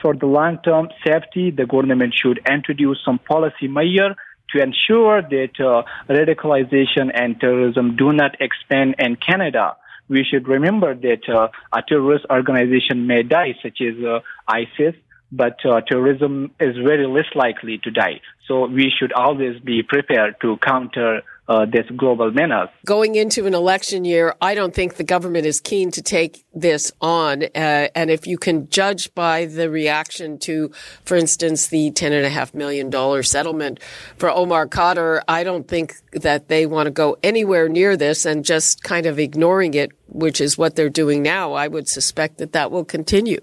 for 0.01 0.15
the 0.15 0.25
long-term 0.25 0.89
safety, 1.06 1.51
the 1.51 1.65
government 1.65 2.13
should 2.13 2.39
introduce 2.50 3.00
some 3.03 3.20
policy 3.20 3.68
measure 3.68 4.15
to 4.51 4.63
ensure 4.63 5.22
that 5.22 5.53
uh, 5.60 5.84
radicalization 6.12 7.12
and 7.13 7.39
terrorism 7.39 7.96
do 7.96 8.12
not 8.12 8.36
expand 8.41 8.96
in 9.00 9.15
Canada. 9.15 9.75
We 10.08 10.25
should 10.29 10.48
remember 10.48 10.96
that 10.96 11.29
uh, 11.29 11.50
a 11.72 11.84
terrorist 11.88 12.25
organization 12.32 13.06
may 13.06 13.24
die, 13.24 13.53
such 13.62 13.79
as 13.82 14.03
uh, 14.03 14.20
ISIS, 14.48 14.95
but 15.32 15.63
uh, 15.63 15.82
terrorism 15.82 16.52
is 16.60 16.76
very 16.78 17.06
less 17.08 17.28
likely 17.36 17.80
to 17.84 17.91
die. 17.91 18.21
So 18.47 18.65
we 18.65 18.91
should 18.97 19.13
always 19.13 19.60
be 19.60 19.84
prepared 19.84 20.36
to 20.41 20.58
counter 20.58 21.21
uh, 21.50 21.66
this 21.66 21.86
global 21.98 22.32
menace. 22.32 22.70
Going 22.86 23.16
into 23.16 23.48
an 23.48 23.56
election 23.56 24.06
year, 24.06 24.36
I 24.40 24.54
don't 24.54 24.74
think 24.74 24.96
the 24.96 25.04
government 25.04 25.48
is 25.48 25.60
keen 25.60 25.90
to 25.92 26.02
take 26.02 26.46
this 26.54 26.92
on. 27.02 27.44
Uh, 27.44 27.90
and 27.96 28.12
if 28.12 28.28
you 28.28 28.38
can 28.38 28.70
judge 28.70 29.14
by 29.16 29.46
the 29.46 29.70
reaction 29.70 30.38
to, 30.40 30.72
for 31.04 31.18
instance, 31.18 31.68
the 31.68 31.90
$10.5 31.92 32.54
million 32.54 32.92
settlement 33.24 33.80
for 34.16 34.30
Omar 34.30 34.68
Khadr, 34.68 35.22
I 35.28 35.44
don't 35.44 35.68
think 35.68 35.96
that 36.14 36.50
they 36.50 36.68
want 36.68 36.86
to 36.86 36.92
go 36.92 37.18
anywhere 37.24 37.68
near 37.68 37.98
this 37.98 38.26
and 38.26 38.46
just 38.46 38.84
kind 38.84 39.08
of 39.08 39.18
ignoring 39.18 39.74
it, 39.74 39.92
which 40.08 40.40
is 40.40 40.56
what 40.56 40.76
they're 40.76 40.88
doing 40.88 41.24
now. 41.24 41.54
I 41.54 41.68
would 41.68 41.88
suspect 41.88 42.38
that 42.38 42.54
that 42.54 42.70
will 42.70 42.86
continue. 42.86 43.40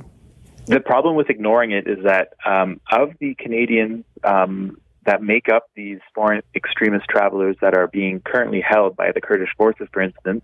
The 0.67 0.81
problem 0.81 1.17
with 1.17 1.29
ignoring 1.29 1.73
it 1.73 1.89
is 1.89 2.05
that 2.05 2.35
um, 2.45 2.81
of 2.91 3.11
the 3.19 3.35
Canadians 3.35 4.05
um, 4.23 4.79
that 5.07 5.23
make 5.23 5.49
up 5.49 5.71
these 5.75 5.99
foreign 6.15 6.43
extremist 6.55 7.07
travelers 7.09 7.57
that 7.61 7.77
are 7.77 7.87
being 7.87 8.21
currently 8.21 8.61
held 8.61 8.97
by 8.97 9.13
the 9.13 9.21
Kurdish 9.21 9.51
forces, 9.57 9.89
for 9.93 10.03
instance. 10.03 10.43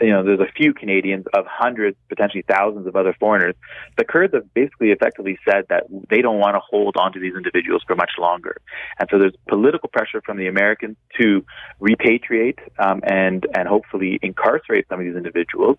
You 0.00 0.10
know, 0.10 0.24
there's 0.24 0.40
a 0.40 0.50
few 0.56 0.72
Canadians 0.72 1.26
of 1.34 1.44
hundreds, 1.46 1.96
potentially 2.08 2.44
thousands 2.48 2.86
of 2.86 2.96
other 2.96 3.14
foreigners. 3.20 3.54
The 3.98 4.04
Kurds 4.04 4.34
have 4.34 4.52
basically 4.54 4.90
effectively 4.90 5.38
said 5.48 5.66
that 5.68 5.84
they 6.08 6.22
don't 6.22 6.38
want 6.38 6.54
to 6.54 6.60
hold 6.60 6.96
on 6.96 7.12
to 7.12 7.20
these 7.20 7.34
individuals 7.34 7.82
for 7.86 7.94
much 7.94 8.12
longer. 8.18 8.56
And 8.98 9.08
so 9.10 9.18
there's 9.18 9.34
political 9.48 9.88
pressure 9.90 10.22
from 10.24 10.38
the 10.38 10.46
Americans 10.46 10.96
to 11.20 11.44
repatriate 11.80 12.58
um, 12.78 13.00
and, 13.04 13.46
and 13.54 13.68
hopefully 13.68 14.18
incarcerate 14.22 14.86
some 14.88 14.98
of 14.98 15.04
these 15.04 15.16
individuals. 15.16 15.76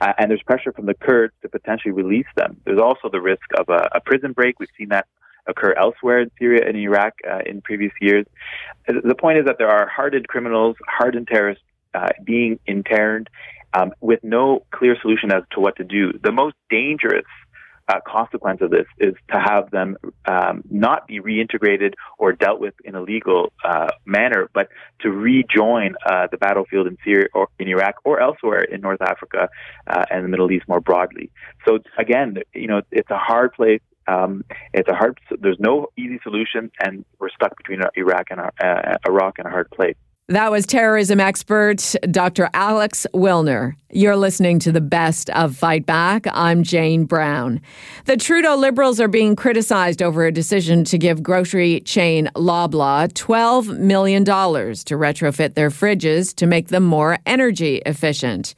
Uh, 0.00 0.12
and 0.18 0.30
there's 0.30 0.42
pressure 0.42 0.72
from 0.72 0.86
the 0.86 0.94
Kurds 0.94 1.34
to 1.42 1.48
potentially 1.48 1.92
release 1.92 2.26
them. 2.36 2.60
There's 2.64 2.80
also 2.80 3.08
the 3.10 3.20
risk 3.20 3.46
of 3.56 3.68
a, 3.68 3.88
a 3.92 4.00
prison 4.00 4.32
break. 4.32 4.58
We've 4.58 4.68
seen 4.76 4.88
that 4.88 5.06
occur 5.46 5.72
elsewhere 5.74 6.20
in 6.20 6.30
Syria 6.38 6.62
and 6.66 6.76
Iraq 6.76 7.14
uh, 7.28 7.40
in 7.46 7.60
previous 7.60 7.92
years. 8.00 8.26
The 8.86 9.14
point 9.14 9.38
is 9.38 9.44
that 9.46 9.58
there 9.58 9.68
are 9.68 9.88
hardened 9.88 10.28
criminals, 10.28 10.76
hardened 10.86 11.28
terrorists 11.28 11.64
uh, 11.94 12.08
being 12.22 12.58
interned 12.66 13.28
um, 13.72 13.92
with 14.00 14.20
no 14.22 14.64
clear 14.70 14.96
solution 15.00 15.32
as 15.32 15.42
to 15.52 15.60
what 15.60 15.76
to 15.76 15.84
do. 15.84 16.12
The 16.22 16.32
most 16.32 16.54
dangerous 16.70 17.26
uh, 17.88 18.00
consequence 18.06 18.60
of 18.62 18.70
this 18.70 18.86
is 18.98 19.14
to 19.30 19.38
have 19.38 19.70
them 19.70 19.96
um, 20.26 20.62
not 20.70 21.06
be 21.06 21.20
reintegrated 21.20 21.94
or 22.18 22.32
dealt 22.32 22.60
with 22.60 22.74
in 22.84 22.94
a 22.94 23.02
legal 23.02 23.52
uh, 23.62 23.88
manner, 24.06 24.48
but 24.54 24.68
to 25.00 25.10
rejoin 25.10 25.94
uh, 26.06 26.26
the 26.30 26.38
battlefield 26.38 26.86
in 26.86 26.96
Syria 27.04 27.26
or 27.34 27.48
in 27.58 27.68
Iraq 27.68 27.96
or 28.04 28.20
elsewhere 28.20 28.62
in 28.62 28.80
North 28.80 29.02
Africa 29.02 29.48
uh, 29.86 30.04
and 30.10 30.24
the 30.24 30.28
Middle 30.28 30.50
East 30.50 30.66
more 30.66 30.80
broadly. 30.80 31.30
So 31.66 31.78
again, 31.98 32.38
you 32.54 32.68
know, 32.68 32.82
it's 32.90 33.10
a 33.10 33.18
hard 33.18 33.52
place. 33.52 33.80
Um, 34.06 34.44
it's 34.72 34.88
a 34.88 34.94
hard. 34.94 35.18
There's 35.40 35.58
no 35.58 35.88
easy 35.96 36.20
solution, 36.22 36.70
and 36.80 37.04
we're 37.18 37.30
stuck 37.30 37.56
between 37.56 37.80
Iraq 37.96 38.26
and 38.30 38.40
uh, 38.40 38.96
Iraq 39.06 39.38
and 39.38 39.46
a 39.46 39.50
hard 39.50 39.70
place. 39.70 39.96
That 40.28 40.50
was 40.50 40.64
terrorism 40.64 41.20
expert 41.20 41.94
Dr. 42.10 42.48
Alex 42.54 43.06
Wilner. 43.12 43.74
You're 43.90 44.16
listening 44.16 44.58
to 44.60 44.72
the 44.72 44.80
best 44.80 45.28
of 45.28 45.54
Fight 45.54 45.84
Back. 45.84 46.26
I'm 46.32 46.62
Jane 46.62 47.04
Brown. 47.04 47.60
The 48.06 48.16
Trudeau 48.16 48.56
Liberals 48.56 49.00
are 49.00 49.08
being 49.08 49.36
criticized 49.36 50.02
over 50.02 50.24
a 50.24 50.32
decision 50.32 50.82
to 50.84 50.96
give 50.96 51.22
grocery 51.22 51.80
chain 51.80 52.30
Loblaw 52.36 53.12
$12 53.12 53.78
million 53.78 54.24
to 54.24 54.30
retrofit 54.32 55.52
their 55.52 55.68
fridges 55.68 56.34
to 56.36 56.46
make 56.46 56.68
them 56.68 56.84
more 56.84 57.18
energy 57.26 57.82
efficient. 57.84 58.54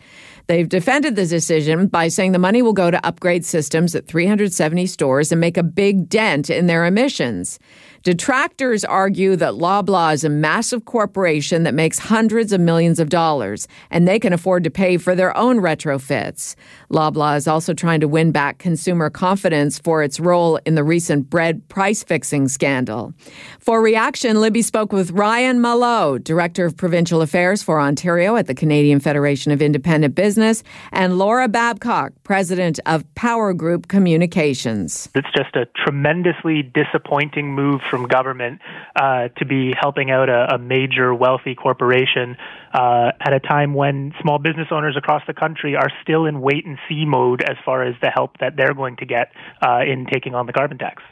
They've 0.49 0.69
defended 0.69 1.17
the 1.17 1.27
decision 1.27 1.89
by 1.89 2.07
saying 2.07 2.31
the 2.31 2.39
money 2.39 2.63
will 2.63 2.73
go 2.73 2.91
to 2.91 3.05
upgrade 3.05 3.45
systems 3.45 3.97
at 3.97 4.07
370 4.07 4.87
stores 4.87 5.33
and 5.33 5.41
make 5.41 5.57
a 5.57 5.65
big 5.65 6.09
dent 6.09 6.51
in 6.51 6.69
their 6.69 6.85
emissions. 6.85 7.59
Detractors 8.05 8.85
argue 8.85 9.35
that 9.35 9.55
Loblaw 9.55 10.15
is 10.15 10.23
a 10.23 10.29
massive 10.29 10.85
corporation 10.85 11.65
that 11.65 11.75
makes 11.75 11.99
hundreds 11.99 12.53
of 12.53 12.61
millions 12.61 13.01
of 13.01 13.09
dollars, 13.09 13.67
and 13.91 14.07
they 14.07 14.21
can 14.21 14.33
afford 14.33 14.63
to 14.63 14.71
pay 14.71 14.97
for 14.97 15.17
their 15.17 15.37
own 15.37 15.59
retrofits. 15.59 16.55
Loblaw 16.91 17.37
is 17.37 17.49
also 17.49 17.75
trying 17.75 18.01
to 18.01 18.09
win 18.09 18.33
back 18.33 18.59
consumer 18.59 19.11
confidence 19.11 19.79
for 19.79 20.03
its 20.03 20.21
role 20.21 20.57
in 20.67 20.75
the 20.75 20.85
recent 20.85 21.29
bread 21.29 21.67
price 21.69 22.05
fixing 22.05 22.49
scandal. 22.49 23.13
For 23.59 23.83
reaction, 23.83 24.41
Libby 24.41 24.63
spoke 24.63 24.93
with 24.93 25.11
Ryan 25.11 25.61
Mallough, 25.61 26.19
Director 26.19 26.67
of 26.67 26.77
Provincial 26.77 27.23
Affairs 27.23 27.63
for 27.63 27.81
Ontario 27.81 28.37
at 28.37 28.47
the 28.47 28.55
Canadian 28.55 29.01
Federation 29.01 29.53
of 29.53 29.61
Independent 29.61 30.15
Business, 30.15 30.63
and 30.93 31.19
Laura 31.19 31.49
Babcock, 31.49 32.13
President 32.23 32.79
of 32.87 33.03
Power 33.15 33.53
Group 33.53 33.89
Communications. 33.89 35.09
It's 35.15 35.29
just 35.37 35.57
a 35.57 35.67
tremendously 35.85 36.63
disappointing 36.63 37.55
move 37.55 37.81
from 37.91 38.07
government 38.07 38.61
uh, 38.95 39.29
to 39.39 39.45
be 39.45 39.75
helping 39.79 40.11
out 40.11 40.29
a, 40.29 40.55
a 40.55 40.59
major 40.59 41.15
wealthy 41.15 41.55
corporation 41.55 42.37
uh, 42.77 43.13
at 43.21 43.33
a 43.33 43.41
time 43.41 43.73
when 43.75 44.13
small 44.21 44.39
business 44.39 44.69
owners 44.71 44.97
across 44.97 45.23
the 45.27 45.33
country 45.33 45.75
are 45.75 45.89
still 46.03 46.27
in 46.27 46.41
wait 46.41 46.67
and 46.67 46.79
see 46.89 47.05
mode 47.07 47.43
as 47.43 47.57
far 47.65 47.83
as 47.83 47.95
the 48.03 48.11
help 48.11 48.37
that 48.39 48.57
they're 48.57 48.75
going 48.75 48.97
to 48.97 49.07
get 49.07 49.33
uh, 49.67 49.81
in 49.81 50.07
taking 50.13 50.35
on 50.35 50.47
the 50.47 50.53
carbon 50.53 50.77
tax. 50.77 51.03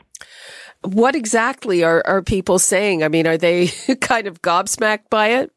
What 0.82 1.14
exactly 1.14 1.82
are, 1.82 2.02
are 2.04 2.20
people 2.20 2.58
saying? 2.58 3.02
I 3.02 3.08
mean, 3.08 3.26
are 3.26 3.38
they 3.38 3.68
kind 4.02 4.26
of 4.26 4.42
gobsmacked 4.42 5.08
by 5.08 5.28
it? 5.28 5.50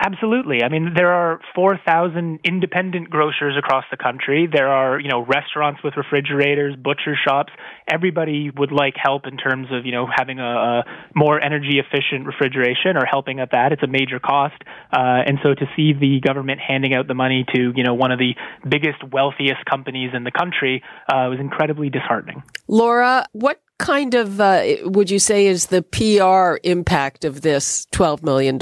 Absolutely. 0.00 0.62
I 0.62 0.68
mean, 0.68 0.92
there 0.94 1.12
are 1.12 1.40
4,000 1.56 2.40
independent 2.44 3.10
grocers 3.10 3.56
across 3.58 3.84
the 3.90 3.96
country. 3.96 4.48
There 4.50 4.68
are, 4.68 5.00
you 5.00 5.08
know, 5.08 5.24
restaurants 5.24 5.82
with 5.82 5.94
refrigerators, 5.96 6.76
butcher 6.76 7.16
shops. 7.26 7.52
Everybody 7.92 8.50
would 8.56 8.70
like 8.70 8.94
help 8.96 9.26
in 9.26 9.36
terms 9.36 9.66
of, 9.72 9.86
you 9.86 9.92
know, 9.92 10.06
having 10.06 10.38
a, 10.38 10.44
a 10.44 10.84
more 11.16 11.40
energy 11.40 11.80
efficient 11.80 12.26
refrigeration 12.26 12.96
or 12.96 13.06
helping 13.10 13.40
at 13.40 13.50
that. 13.50 13.72
It's 13.72 13.82
a 13.82 13.88
major 13.88 14.20
cost. 14.20 14.62
Uh, 14.92 15.26
and 15.26 15.38
so 15.42 15.54
to 15.54 15.66
see 15.74 15.92
the 15.92 16.20
government 16.24 16.60
handing 16.60 16.94
out 16.94 17.08
the 17.08 17.14
money 17.14 17.44
to, 17.54 17.72
you 17.74 17.82
know, 17.82 17.94
one 17.94 18.12
of 18.12 18.20
the 18.20 18.34
biggest, 18.68 19.02
wealthiest 19.10 19.64
companies 19.64 20.12
in 20.14 20.22
the 20.22 20.30
country 20.30 20.82
uh, 21.08 21.26
was 21.28 21.38
incredibly 21.40 21.90
disheartening. 21.90 22.44
Laura, 22.68 23.26
what 23.32 23.60
kind 23.78 24.14
of 24.14 24.40
uh, 24.40 24.76
would 24.82 25.10
you 25.10 25.18
say 25.18 25.46
is 25.46 25.66
the 25.66 25.82
PR 25.82 26.60
impact 26.62 27.24
of 27.24 27.40
this 27.40 27.86
$12 27.92 28.22
million? 28.22 28.58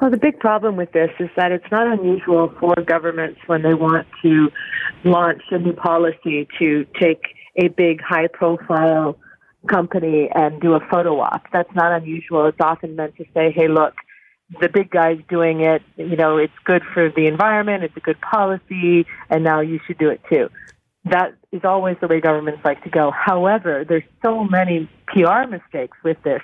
Well, 0.00 0.10
the 0.10 0.18
big 0.18 0.38
problem 0.40 0.76
with 0.76 0.92
this 0.92 1.10
is 1.18 1.30
that 1.36 1.52
it's 1.52 1.70
not 1.70 1.86
unusual 1.86 2.52
for 2.60 2.74
governments 2.86 3.40
when 3.46 3.62
they 3.62 3.72
want 3.72 4.06
to 4.22 4.50
launch 5.04 5.42
a 5.50 5.58
new 5.58 5.72
policy 5.72 6.46
to 6.58 6.84
take 7.00 7.22
a 7.56 7.68
big 7.68 8.02
high 8.02 8.28
profile 8.28 9.16
company 9.66 10.28
and 10.34 10.60
do 10.60 10.74
a 10.74 10.80
photo 10.90 11.18
op. 11.20 11.46
That's 11.50 11.74
not 11.74 11.92
unusual. 11.92 12.46
It's 12.46 12.60
often 12.60 12.94
meant 12.94 13.16
to 13.16 13.24
say, 13.32 13.52
hey, 13.52 13.68
look, 13.68 13.94
the 14.60 14.68
big 14.68 14.90
guy's 14.90 15.18
doing 15.30 15.62
it. 15.62 15.82
You 15.96 16.16
know, 16.16 16.36
it's 16.36 16.52
good 16.64 16.82
for 16.92 17.10
the 17.10 17.26
environment. 17.26 17.82
It's 17.82 17.96
a 17.96 18.00
good 18.00 18.20
policy, 18.20 19.06
and 19.30 19.42
now 19.42 19.60
you 19.60 19.80
should 19.86 19.98
do 19.98 20.10
it 20.10 20.20
too. 20.30 20.50
That 21.06 21.34
is 21.52 21.62
always 21.64 21.96
the 22.00 22.08
way 22.08 22.20
governments 22.20 22.60
like 22.64 22.82
to 22.84 22.90
go. 22.90 23.12
However, 23.12 23.84
there's 23.88 24.04
so 24.24 24.44
many 24.44 24.90
PR 25.06 25.46
mistakes 25.48 25.96
with 26.04 26.22
this. 26.22 26.42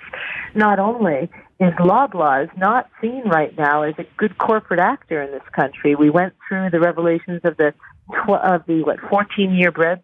Not 0.55 0.79
only 0.79 1.29
is 1.59 1.73
Loblaws 1.73 2.55
not 2.57 2.89
seen 3.01 3.23
right 3.25 3.55
now 3.57 3.83
as 3.83 3.95
a 3.97 4.05
good 4.17 4.37
corporate 4.37 4.79
actor 4.79 5.21
in 5.21 5.31
this 5.31 5.47
country. 5.53 5.95
We 5.95 6.09
went 6.09 6.33
through 6.47 6.69
the 6.71 6.79
revelations 6.79 7.41
of 7.43 7.57
the 7.57 7.73
tw- 8.11 8.31
of 8.31 8.65
the 8.65 8.83
what 8.83 8.99
14 9.09 9.53
year 9.53 9.71
bread 9.71 10.01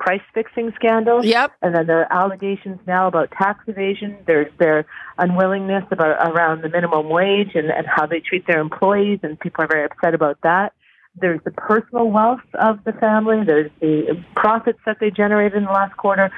price 0.00 0.22
fixing 0.32 0.72
scandal. 0.76 1.24
Yep. 1.24 1.52
And 1.62 1.74
then 1.74 1.86
there 1.86 2.00
are 2.00 2.12
allegations 2.12 2.80
now 2.86 3.06
about 3.06 3.30
tax 3.30 3.62
evasion. 3.66 4.16
There's 4.26 4.50
their 4.58 4.86
unwillingness 5.18 5.84
about 5.90 6.32
around 6.32 6.62
the 6.62 6.70
minimum 6.70 7.08
wage 7.10 7.50
and, 7.54 7.70
and 7.70 7.86
how 7.86 8.06
they 8.06 8.20
treat 8.20 8.46
their 8.46 8.60
employees, 8.60 9.20
and 9.22 9.38
people 9.38 9.64
are 9.64 9.68
very 9.68 9.84
upset 9.84 10.14
about 10.14 10.38
that. 10.42 10.72
There's 11.16 11.40
the 11.44 11.50
personal 11.50 12.10
wealth 12.10 12.40
of 12.54 12.82
the 12.84 12.92
family. 12.92 13.44
There's 13.44 13.70
the 13.80 14.22
profits 14.36 14.78
that 14.86 14.98
they 15.00 15.10
generated 15.10 15.58
in 15.58 15.64
the 15.64 15.70
last 15.70 15.96
quarter. 15.96 16.30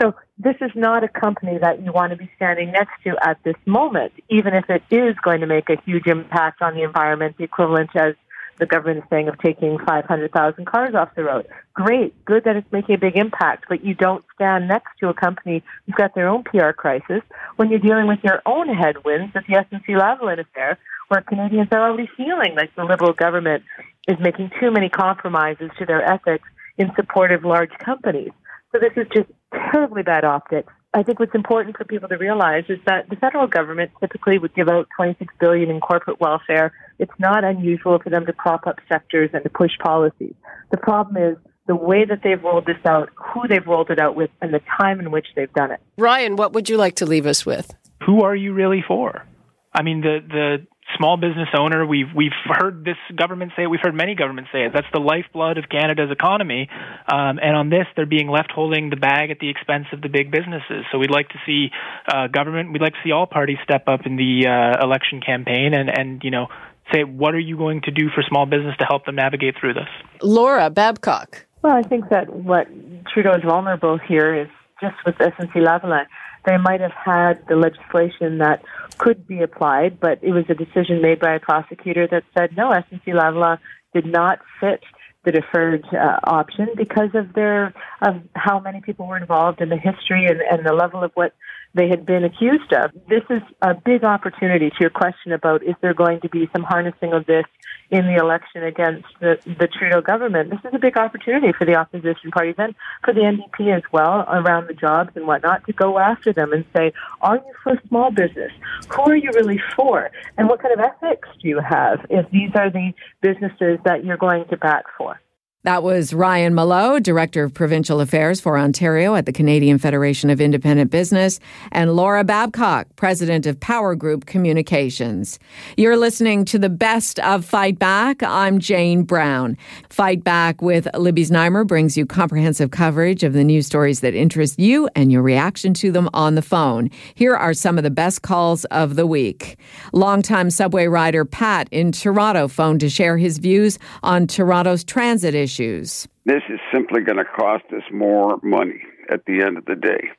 So 0.00 0.14
this 0.38 0.56
is 0.60 0.70
not 0.74 1.04
a 1.04 1.08
company 1.08 1.58
that 1.58 1.82
you 1.82 1.92
want 1.92 2.10
to 2.12 2.16
be 2.16 2.30
standing 2.36 2.72
next 2.72 2.92
to 3.04 3.16
at 3.22 3.42
this 3.44 3.56
moment, 3.66 4.12
even 4.28 4.54
if 4.54 4.70
it 4.70 4.82
is 4.90 5.16
going 5.22 5.40
to 5.40 5.46
make 5.46 5.68
a 5.68 5.76
huge 5.84 6.06
impact 6.06 6.62
on 6.62 6.74
the 6.74 6.82
environment, 6.82 7.36
the 7.38 7.44
equivalent 7.44 7.90
as 7.94 8.14
the 8.60 8.66
government 8.66 8.98
is 8.98 9.04
saying 9.10 9.26
of 9.26 9.38
taking 9.38 9.78
500,000 9.78 10.66
cars 10.66 10.94
off 10.94 11.08
the 11.16 11.24
road. 11.24 11.46
Great, 11.72 12.24
good 12.24 12.44
that 12.44 12.56
it's 12.56 12.70
making 12.70 12.94
a 12.94 12.98
big 12.98 13.16
impact, 13.16 13.64
but 13.68 13.84
you 13.84 13.94
don't 13.94 14.24
stand 14.34 14.68
next 14.68 14.98
to 15.00 15.08
a 15.08 15.14
company 15.14 15.64
who's 15.86 15.94
got 15.94 16.14
their 16.14 16.28
own 16.28 16.44
PR 16.44 16.70
crisis 16.70 17.22
when 17.56 17.70
you're 17.70 17.80
dealing 17.80 18.06
with 18.06 18.18
your 18.22 18.42
own 18.46 18.68
headwinds 18.68 19.34
at 19.34 19.44
the 19.46 19.54
SNC-Lavalin 19.54 20.38
affair, 20.38 20.78
where 21.10 21.22
Canadians 21.22 21.68
are 21.72 21.90
already 21.90 22.08
feeling 22.16 22.54
like 22.54 22.74
the 22.76 22.84
Liberal 22.84 23.12
government 23.12 23.64
is 24.06 24.16
making 24.20 24.50
too 24.60 24.70
many 24.70 24.88
compromises 24.88 25.68
to 25.76 25.84
their 25.84 26.02
ethics 26.02 26.48
in 26.78 26.92
support 26.94 27.32
of 27.32 27.44
large 27.44 27.72
companies. 27.84 28.30
So 28.70 28.78
this 28.78 28.92
is 28.96 29.08
just 29.12 29.28
terribly 29.72 30.04
bad 30.04 30.24
optics. 30.24 30.72
I 30.94 31.02
think 31.02 31.18
what's 31.18 31.34
important 31.34 31.76
for 31.76 31.84
people 31.84 32.08
to 32.08 32.16
realize 32.16 32.64
is 32.68 32.78
that 32.86 33.10
the 33.10 33.16
federal 33.16 33.48
government 33.48 33.90
typically 33.98 34.38
would 34.38 34.54
give 34.54 34.68
out 34.68 34.86
26 34.96 35.34
billion 35.40 35.68
in 35.68 35.80
corporate 35.80 36.20
welfare. 36.20 36.72
It's 37.00 37.12
not 37.18 37.42
unusual 37.42 37.98
for 37.98 38.10
them 38.10 38.24
to 38.26 38.32
prop 38.32 38.68
up 38.68 38.76
sectors 38.88 39.30
and 39.32 39.42
to 39.42 39.50
push 39.50 39.72
policies. 39.82 40.34
The 40.70 40.76
problem 40.76 41.16
is 41.16 41.36
the 41.66 41.74
way 41.74 42.04
that 42.04 42.20
they've 42.22 42.42
rolled 42.42 42.66
this 42.66 42.84
out, 42.86 43.10
who 43.16 43.48
they've 43.48 43.66
rolled 43.66 43.90
it 43.90 43.98
out 43.98 44.14
with, 44.14 44.30
and 44.40 44.54
the 44.54 44.60
time 44.80 45.00
in 45.00 45.10
which 45.10 45.26
they've 45.34 45.52
done 45.54 45.72
it. 45.72 45.80
Ryan, 45.98 46.36
what 46.36 46.52
would 46.52 46.68
you 46.68 46.76
like 46.76 46.96
to 46.96 47.06
leave 47.06 47.26
us 47.26 47.44
with? 47.44 47.74
Who 48.06 48.22
are 48.22 48.36
you 48.36 48.52
really 48.52 48.84
for? 48.86 49.26
I 49.72 49.82
mean, 49.82 50.00
the 50.00 50.18
the 50.26 50.66
small 50.96 51.16
business 51.16 51.48
owner. 51.56 51.86
We've 51.86 52.08
we've 52.14 52.36
heard 52.44 52.84
this 52.84 52.96
government 53.14 53.52
say 53.56 53.64
it. 53.64 53.66
We've 53.66 53.80
heard 53.82 53.94
many 53.94 54.14
governments 54.14 54.50
say 54.52 54.66
it. 54.66 54.72
That's 54.72 54.86
the 54.92 55.00
lifeblood 55.00 55.58
of 55.58 55.68
Canada's 55.68 56.10
economy. 56.10 56.68
Um, 57.10 57.38
and 57.42 57.56
on 57.56 57.70
this, 57.70 57.86
they're 57.96 58.06
being 58.06 58.28
left 58.28 58.50
holding 58.50 58.90
the 58.90 58.96
bag 58.96 59.30
at 59.30 59.38
the 59.38 59.48
expense 59.48 59.86
of 59.92 60.00
the 60.00 60.08
big 60.08 60.30
businesses. 60.30 60.84
So 60.92 60.98
we'd 60.98 61.10
like 61.10 61.28
to 61.30 61.38
see 61.46 61.70
uh, 62.06 62.26
government. 62.28 62.72
We'd 62.72 62.82
like 62.82 62.94
to 62.94 63.02
see 63.04 63.12
all 63.12 63.26
parties 63.26 63.58
step 63.64 63.84
up 63.88 64.06
in 64.06 64.16
the 64.16 64.46
uh, 64.46 64.84
election 64.84 65.20
campaign 65.20 65.74
and 65.74 65.90
and 65.90 66.22
you 66.24 66.30
know 66.30 66.48
say 66.92 67.04
what 67.04 67.34
are 67.34 67.40
you 67.40 67.56
going 67.56 67.82
to 67.82 67.90
do 67.90 68.08
for 68.14 68.22
small 68.28 68.46
business 68.46 68.76
to 68.78 68.84
help 68.84 69.04
them 69.06 69.16
navigate 69.16 69.54
through 69.60 69.74
this. 69.74 69.88
Laura 70.22 70.70
Babcock. 70.70 71.46
Well, 71.62 71.74
I 71.74 71.82
think 71.82 72.08
that 72.08 72.30
what 72.34 72.66
Trudeau 73.12 73.32
is 73.32 73.42
vulnerable 73.44 73.98
here 73.98 74.34
is 74.34 74.48
just 74.80 74.96
with 75.04 75.14
SNC-Lavalin 75.16 76.06
they 76.44 76.56
might 76.56 76.80
have 76.80 76.92
had 76.92 77.46
the 77.48 77.56
legislation 77.56 78.38
that 78.38 78.62
could 78.98 79.26
be 79.26 79.42
applied, 79.42 80.00
but 80.00 80.18
it 80.22 80.32
was 80.32 80.44
a 80.48 80.54
decision 80.54 81.00
made 81.02 81.20
by 81.20 81.34
a 81.34 81.40
prosecutor 81.40 82.06
that 82.10 82.24
said 82.36 82.56
no, 82.56 82.70
SNC-Lavalin 82.70 83.58
did 83.94 84.06
not 84.06 84.38
fit 84.60 84.80
the 85.24 85.32
deferred 85.32 85.84
uh, 85.92 86.18
option 86.24 86.68
because 86.76 87.10
of 87.14 87.34
their 87.34 87.74
of 88.00 88.22
how 88.34 88.58
many 88.58 88.80
people 88.80 89.06
were 89.06 89.18
involved 89.18 89.60
in 89.60 89.68
the 89.68 89.76
history 89.76 90.26
and, 90.26 90.40
and 90.40 90.66
the 90.66 90.72
level 90.72 91.04
of 91.04 91.10
what 91.14 91.34
they 91.74 91.88
had 91.88 92.04
been 92.04 92.24
accused 92.24 92.72
of. 92.72 92.90
This 93.08 93.22
is 93.30 93.42
a 93.62 93.74
big 93.74 94.04
opportunity 94.04 94.70
to 94.70 94.76
your 94.80 94.90
question 94.90 95.32
about 95.32 95.62
is 95.62 95.74
there 95.80 95.94
going 95.94 96.20
to 96.20 96.28
be 96.28 96.48
some 96.52 96.62
harnessing 96.62 97.12
of 97.12 97.26
this 97.26 97.44
in 97.90 98.06
the 98.06 98.16
election 98.16 98.62
against 98.62 99.06
the, 99.20 99.38
the 99.46 99.66
Trudeau 99.66 100.00
government. 100.00 100.50
This 100.50 100.60
is 100.64 100.74
a 100.74 100.78
big 100.78 100.96
opportunity 100.96 101.52
for 101.52 101.64
the 101.64 101.74
opposition 101.74 102.30
parties 102.30 102.54
and 102.58 102.74
for 103.04 103.12
the 103.12 103.20
NDP 103.20 103.76
as 103.76 103.82
well 103.92 104.24
around 104.28 104.68
the 104.68 104.74
jobs 104.74 105.10
and 105.16 105.26
whatnot 105.26 105.66
to 105.66 105.72
go 105.72 105.98
after 105.98 106.32
them 106.32 106.52
and 106.52 106.64
say, 106.76 106.92
are 107.20 107.36
you 107.36 107.52
for 107.62 107.80
small 107.88 108.10
business? 108.10 108.52
Who 108.94 109.02
are 109.02 109.16
you 109.16 109.30
really 109.34 109.60
for? 109.76 110.10
And 110.38 110.48
what 110.48 110.62
kind 110.62 110.72
of 110.72 110.80
ethics 110.80 111.28
do 111.42 111.48
you 111.48 111.60
have 111.60 112.06
if 112.10 112.30
these 112.30 112.50
are 112.54 112.70
the 112.70 112.92
businesses 113.20 113.78
that 113.84 114.04
you're 114.04 114.16
going 114.16 114.46
to 114.50 114.56
bat 114.56 114.84
for? 114.96 115.20
That 115.62 115.82
was 115.82 116.14
Ryan 116.14 116.54
Mallough, 116.54 117.00
Director 117.00 117.44
of 117.44 117.52
Provincial 117.52 118.00
Affairs 118.00 118.40
for 118.40 118.58
Ontario 118.58 119.14
at 119.14 119.26
the 119.26 119.32
Canadian 119.32 119.76
Federation 119.76 120.30
of 120.30 120.40
Independent 120.40 120.90
Business, 120.90 121.38
and 121.70 121.94
Laura 121.94 122.24
Babcock, 122.24 122.86
President 122.96 123.44
of 123.44 123.60
Power 123.60 123.94
Group 123.94 124.24
Communications. 124.24 125.38
You're 125.76 125.98
listening 125.98 126.46
to 126.46 126.58
the 126.58 126.70
best 126.70 127.18
of 127.18 127.44
Fight 127.44 127.78
Back. 127.78 128.22
I'm 128.22 128.58
Jane 128.58 129.02
Brown. 129.02 129.58
Fight 129.90 130.24
Back 130.24 130.62
with 130.62 130.88
Libby 130.96 131.26
Znaimer 131.26 131.66
brings 131.66 131.94
you 131.94 132.06
comprehensive 132.06 132.70
coverage 132.70 133.22
of 133.22 133.34
the 133.34 133.44
news 133.44 133.66
stories 133.66 134.00
that 134.00 134.14
interest 134.14 134.58
you 134.58 134.88
and 134.96 135.12
your 135.12 135.20
reaction 135.20 135.74
to 135.74 135.92
them 135.92 136.08
on 136.14 136.36
the 136.36 136.42
phone. 136.42 136.88
Here 137.14 137.36
are 137.36 137.52
some 137.52 137.76
of 137.76 137.84
the 137.84 137.90
best 137.90 138.22
calls 138.22 138.64
of 138.66 138.96
the 138.96 139.06
week. 139.06 139.58
Longtime 139.92 140.48
subway 140.48 140.86
rider 140.86 141.26
Pat 141.26 141.68
in 141.70 141.92
Toronto 141.92 142.48
phoned 142.48 142.80
to 142.80 142.88
share 142.88 143.18
his 143.18 143.36
views 143.36 143.78
on 144.02 144.26
Toronto's 144.26 144.84
transit 144.84 145.34
issues 145.34 145.49
issues. 145.50 146.06
This 146.24 146.42
is 146.48 146.60
simply 146.72 147.02
going 147.02 147.18
to 147.18 147.24
cost 147.24 147.64
us 147.74 147.82
more 147.92 148.38
money 148.42 148.82
at 149.10 149.24
the 149.26 149.42
end 149.44 149.58
of 149.58 149.64
the 149.64 149.74
day. 149.74 150.10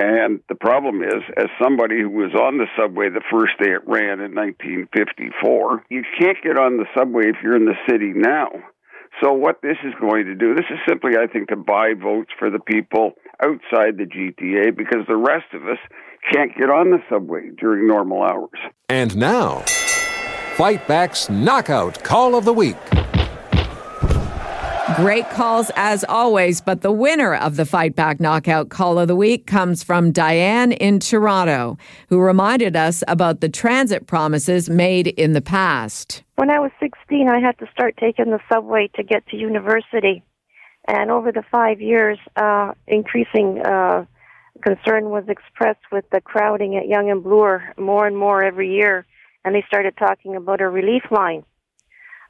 And 0.00 0.40
the 0.48 0.54
problem 0.54 1.02
is, 1.02 1.22
as 1.36 1.46
somebody 1.60 2.00
who 2.00 2.10
was 2.10 2.32
on 2.34 2.58
the 2.58 2.66
subway 2.78 3.08
the 3.08 3.24
first 3.30 3.58
day 3.58 3.72
it 3.72 3.82
ran 3.86 4.20
in 4.20 4.34
1954, 4.34 5.84
you 5.90 6.02
can't 6.18 6.36
get 6.42 6.58
on 6.58 6.76
the 6.76 6.86
subway 6.96 7.24
if 7.26 7.36
you're 7.42 7.56
in 7.56 7.64
the 7.64 7.78
city 7.88 8.12
now. 8.14 8.50
So, 9.22 9.32
what 9.32 9.62
this 9.62 9.78
is 9.82 9.94
going 10.00 10.26
to 10.26 10.34
do, 10.36 10.54
this 10.54 10.66
is 10.70 10.78
simply, 10.86 11.12
I 11.16 11.26
think, 11.26 11.48
to 11.48 11.56
buy 11.56 11.94
votes 12.00 12.30
for 12.38 12.50
the 12.50 12.60
people 12.60 13.12
outside 13.42 13.96
the 13.96 14.06
GTA 14.06 14.76
because 14.76 15.06
the 15.08 15.16
rest 15.16 15.46
of 15.54 15.62
us 15.62 15.78
can't 16.32 16.56
get 16.56 16.70
on 16.70 16.90
the 16.90 16.98
subway 17.10 17.50
during 17.58 17.88
normal 17.88 18.22
hours. 18.22 18.60
And 18.88 19.16
now, 19.16 19.64
Fight 20.56 20.86
Back's 20.86 21.28
Knockout 21.28 22.04
Call 22.04 22.36
of 22.36 22.44
the 22.44 22.52
Week. 22.52 22.76
Great 24.98 25.30
calls 25.30 25.70
as 25.76 26.04
always, 26.08 26.60
but 26.60 26.80
the 26.80 26.90
winner 26.90 27.32
of 27.32 27.54
the 27.54 27.64
Fight 27.64 27.94
Back 27.94 28.18
Knockout 28.18 28.68
Call 28.68 28.98
of 28.98 29.06
the 29.06 29.14
Week 29.14 29.46
comes 29.46 29.84
from 29.84 30.10
Diane 30.10 30.72
in 30.72 30.98
Toronto, 30.98 31.78
who 32.08 32.18
reminded 32.18 32.74
us 32.74 33.04
about 33.06 33.40
the 33.40 33.48
transit 33.48 34.08
promises 34.08 34.68
made 34.68 35.06
in 35.06 35.34
the 35.34 35.40
past. 35.40 36.24
When 36.34 36.50
I 36.50 36.58
was 36.58 36.72
16, 36.80 37.28
I 37.28 37.38
had 37.38 37.56
to 37.60 37.70
start 37.70 37.96
taking 37.96 38.32
the 38.32 38.40
subway 38.52 38.90
to 38.96 39.04
get 39.04 39.24
to 39.28 39.36
university. 39.36 40.24
And 40.88 41.12
over 41.12 41.30
the 41.30 41.44
five 41.48 41.80
years, 41.80 42.18
uh, 42.34 42.72
increasing 42.88 43.62
uh, 43.64 44.04
concern 44.64 45.10
was 45.10 45.22
expressed 45.28 45.92
with 45.92 46.10
the 46.10 46.20
crowding 46.20 46.74
at 46.74 46.88
Yonge 46.88 47.10
and 47.10 47.22
Bloor 47.22 47.72
more 47.78 48.08
and 48.08 48.18
more 48.18 48.42
every 48.42 48.74
year, 48.74 49.06
and 49.44 49.54
they 49.54 49.62
started 49.68 49.96
talking 49.96 50.34
about 50.34 50.60
a 50.60 50.68
relief 50.68 51.04
line. 51.12 51.44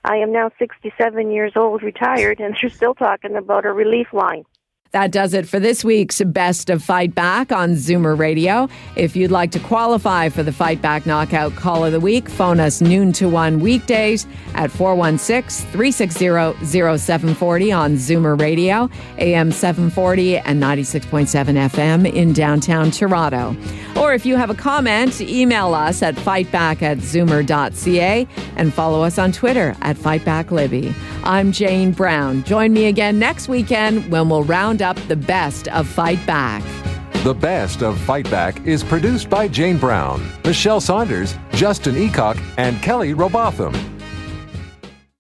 I 0.04 0.16
am 0.16 0.32
now 0.32 0.50
67 0.58 1.30
years 1.30 1.52
old, 1.56 1.82
retired, 1.82 2.40
and 2.40 2.56
they're 2.62 2.70
still 2.70 2.94
talking 2.94 3.37
about 3.37 3.66
a 3.66 3.72
relief 3.72 4.12
line. 4.12 4.44
That 4.92 5.11
does 5.11 5.34
it 5.34 5.46
for 5.46 5.61
this 5.61 5.84
week's 5.84 6.22
Best 6.22 6.70
of 6.70 6.82
Fight 6.82 7.14
Back 7.14 7.52
on 7.52 7.72
Zoomer 7.72 8.18
Radio. 8.18 8.70
If 8.96 9.16
you'd 9.16 9.30
like 9.30 9.50
to 9.50 9.58
qualify 9.61 10.30
for 10.30 10.42
the 10.42 10.52
Fight 10.52 10.80
Back 10.80 11.04
Knockout 11.04 11.54
Call 11.56 11.84
of 11.84 11.92
the 11.92 12.00
Week, 12.00 12.26
phone 12.26 12.58
us 12.58 12.80
noon 12.80 13.12
to 13.14 13.28
1 13.28 13.61
weekdays 13.61 14.26
at 14.54 14.70
416 14.70 15.70
360 15.72 16.64
0740 16.64 17.72
on 17.72 17.96
Zoomer 17.96 18.40
Radio, 18.40 18.88
AM 19.18 19.52
740 19.52 20.38
and 20.38 20.62
96.7 20.62 21.28
FM 21.68 22.11
in 22.11 22.32
downtown 22.32 22.90
Toronto. 22.90 23.54
Or 24.09 24.14
if 24.14 24.25
you 24.25 24.37
have 24.37 24.49
a 24.49 24.55
comment, 24.55 25.21
email 25.21 25.75
us 25.75 26.03
at 26.03 26.14
fightback 26.14 26.81
at 26.81 26.97
zoomer.ca 26.97 28.27
and 28.57 28.73
follow 28.73 29.03
us 29.03 29.18
on 29.18 29.33
Twitter 29.33 29.77
at 29.83 29.99
FightbackLibby. 29.99 30.94
I'm 31.25 31.53
Jane 31.53 31.92
Brown. 31.92 32.42
Join 32.44 32.73
me 32.73 32.87
again 32.87 33.18
next 33.18 33.49
weekend 33.49 34.11
when 34.11 34.31
we'll 34.31 34.44
round 34.44 34.81
up 34.81 34.97
the 35.09 35.16
best 35.16 35.68
of 35.68 35.87
Fight 35.87 36.25
Back. 36.27 36.62
The 37.23 37.35
Best 37.35 37.83
of 37.83 38.01
Fight 38.01 38.31
Back 38.31 38.66
is 38.66 38.83
produced 38.83 39.29
by 39.29 39.47
Jane 39.47 39.77
Brown, 39.77 40.27
Michelle 40.42 40.81
Saunders, 40.81 41.37
Justin 41.53 41.94
Eacock, 41.97 42.40
and 42.57 42.81
Kelly 42.81 43.12
Robotham. 43.12 43.97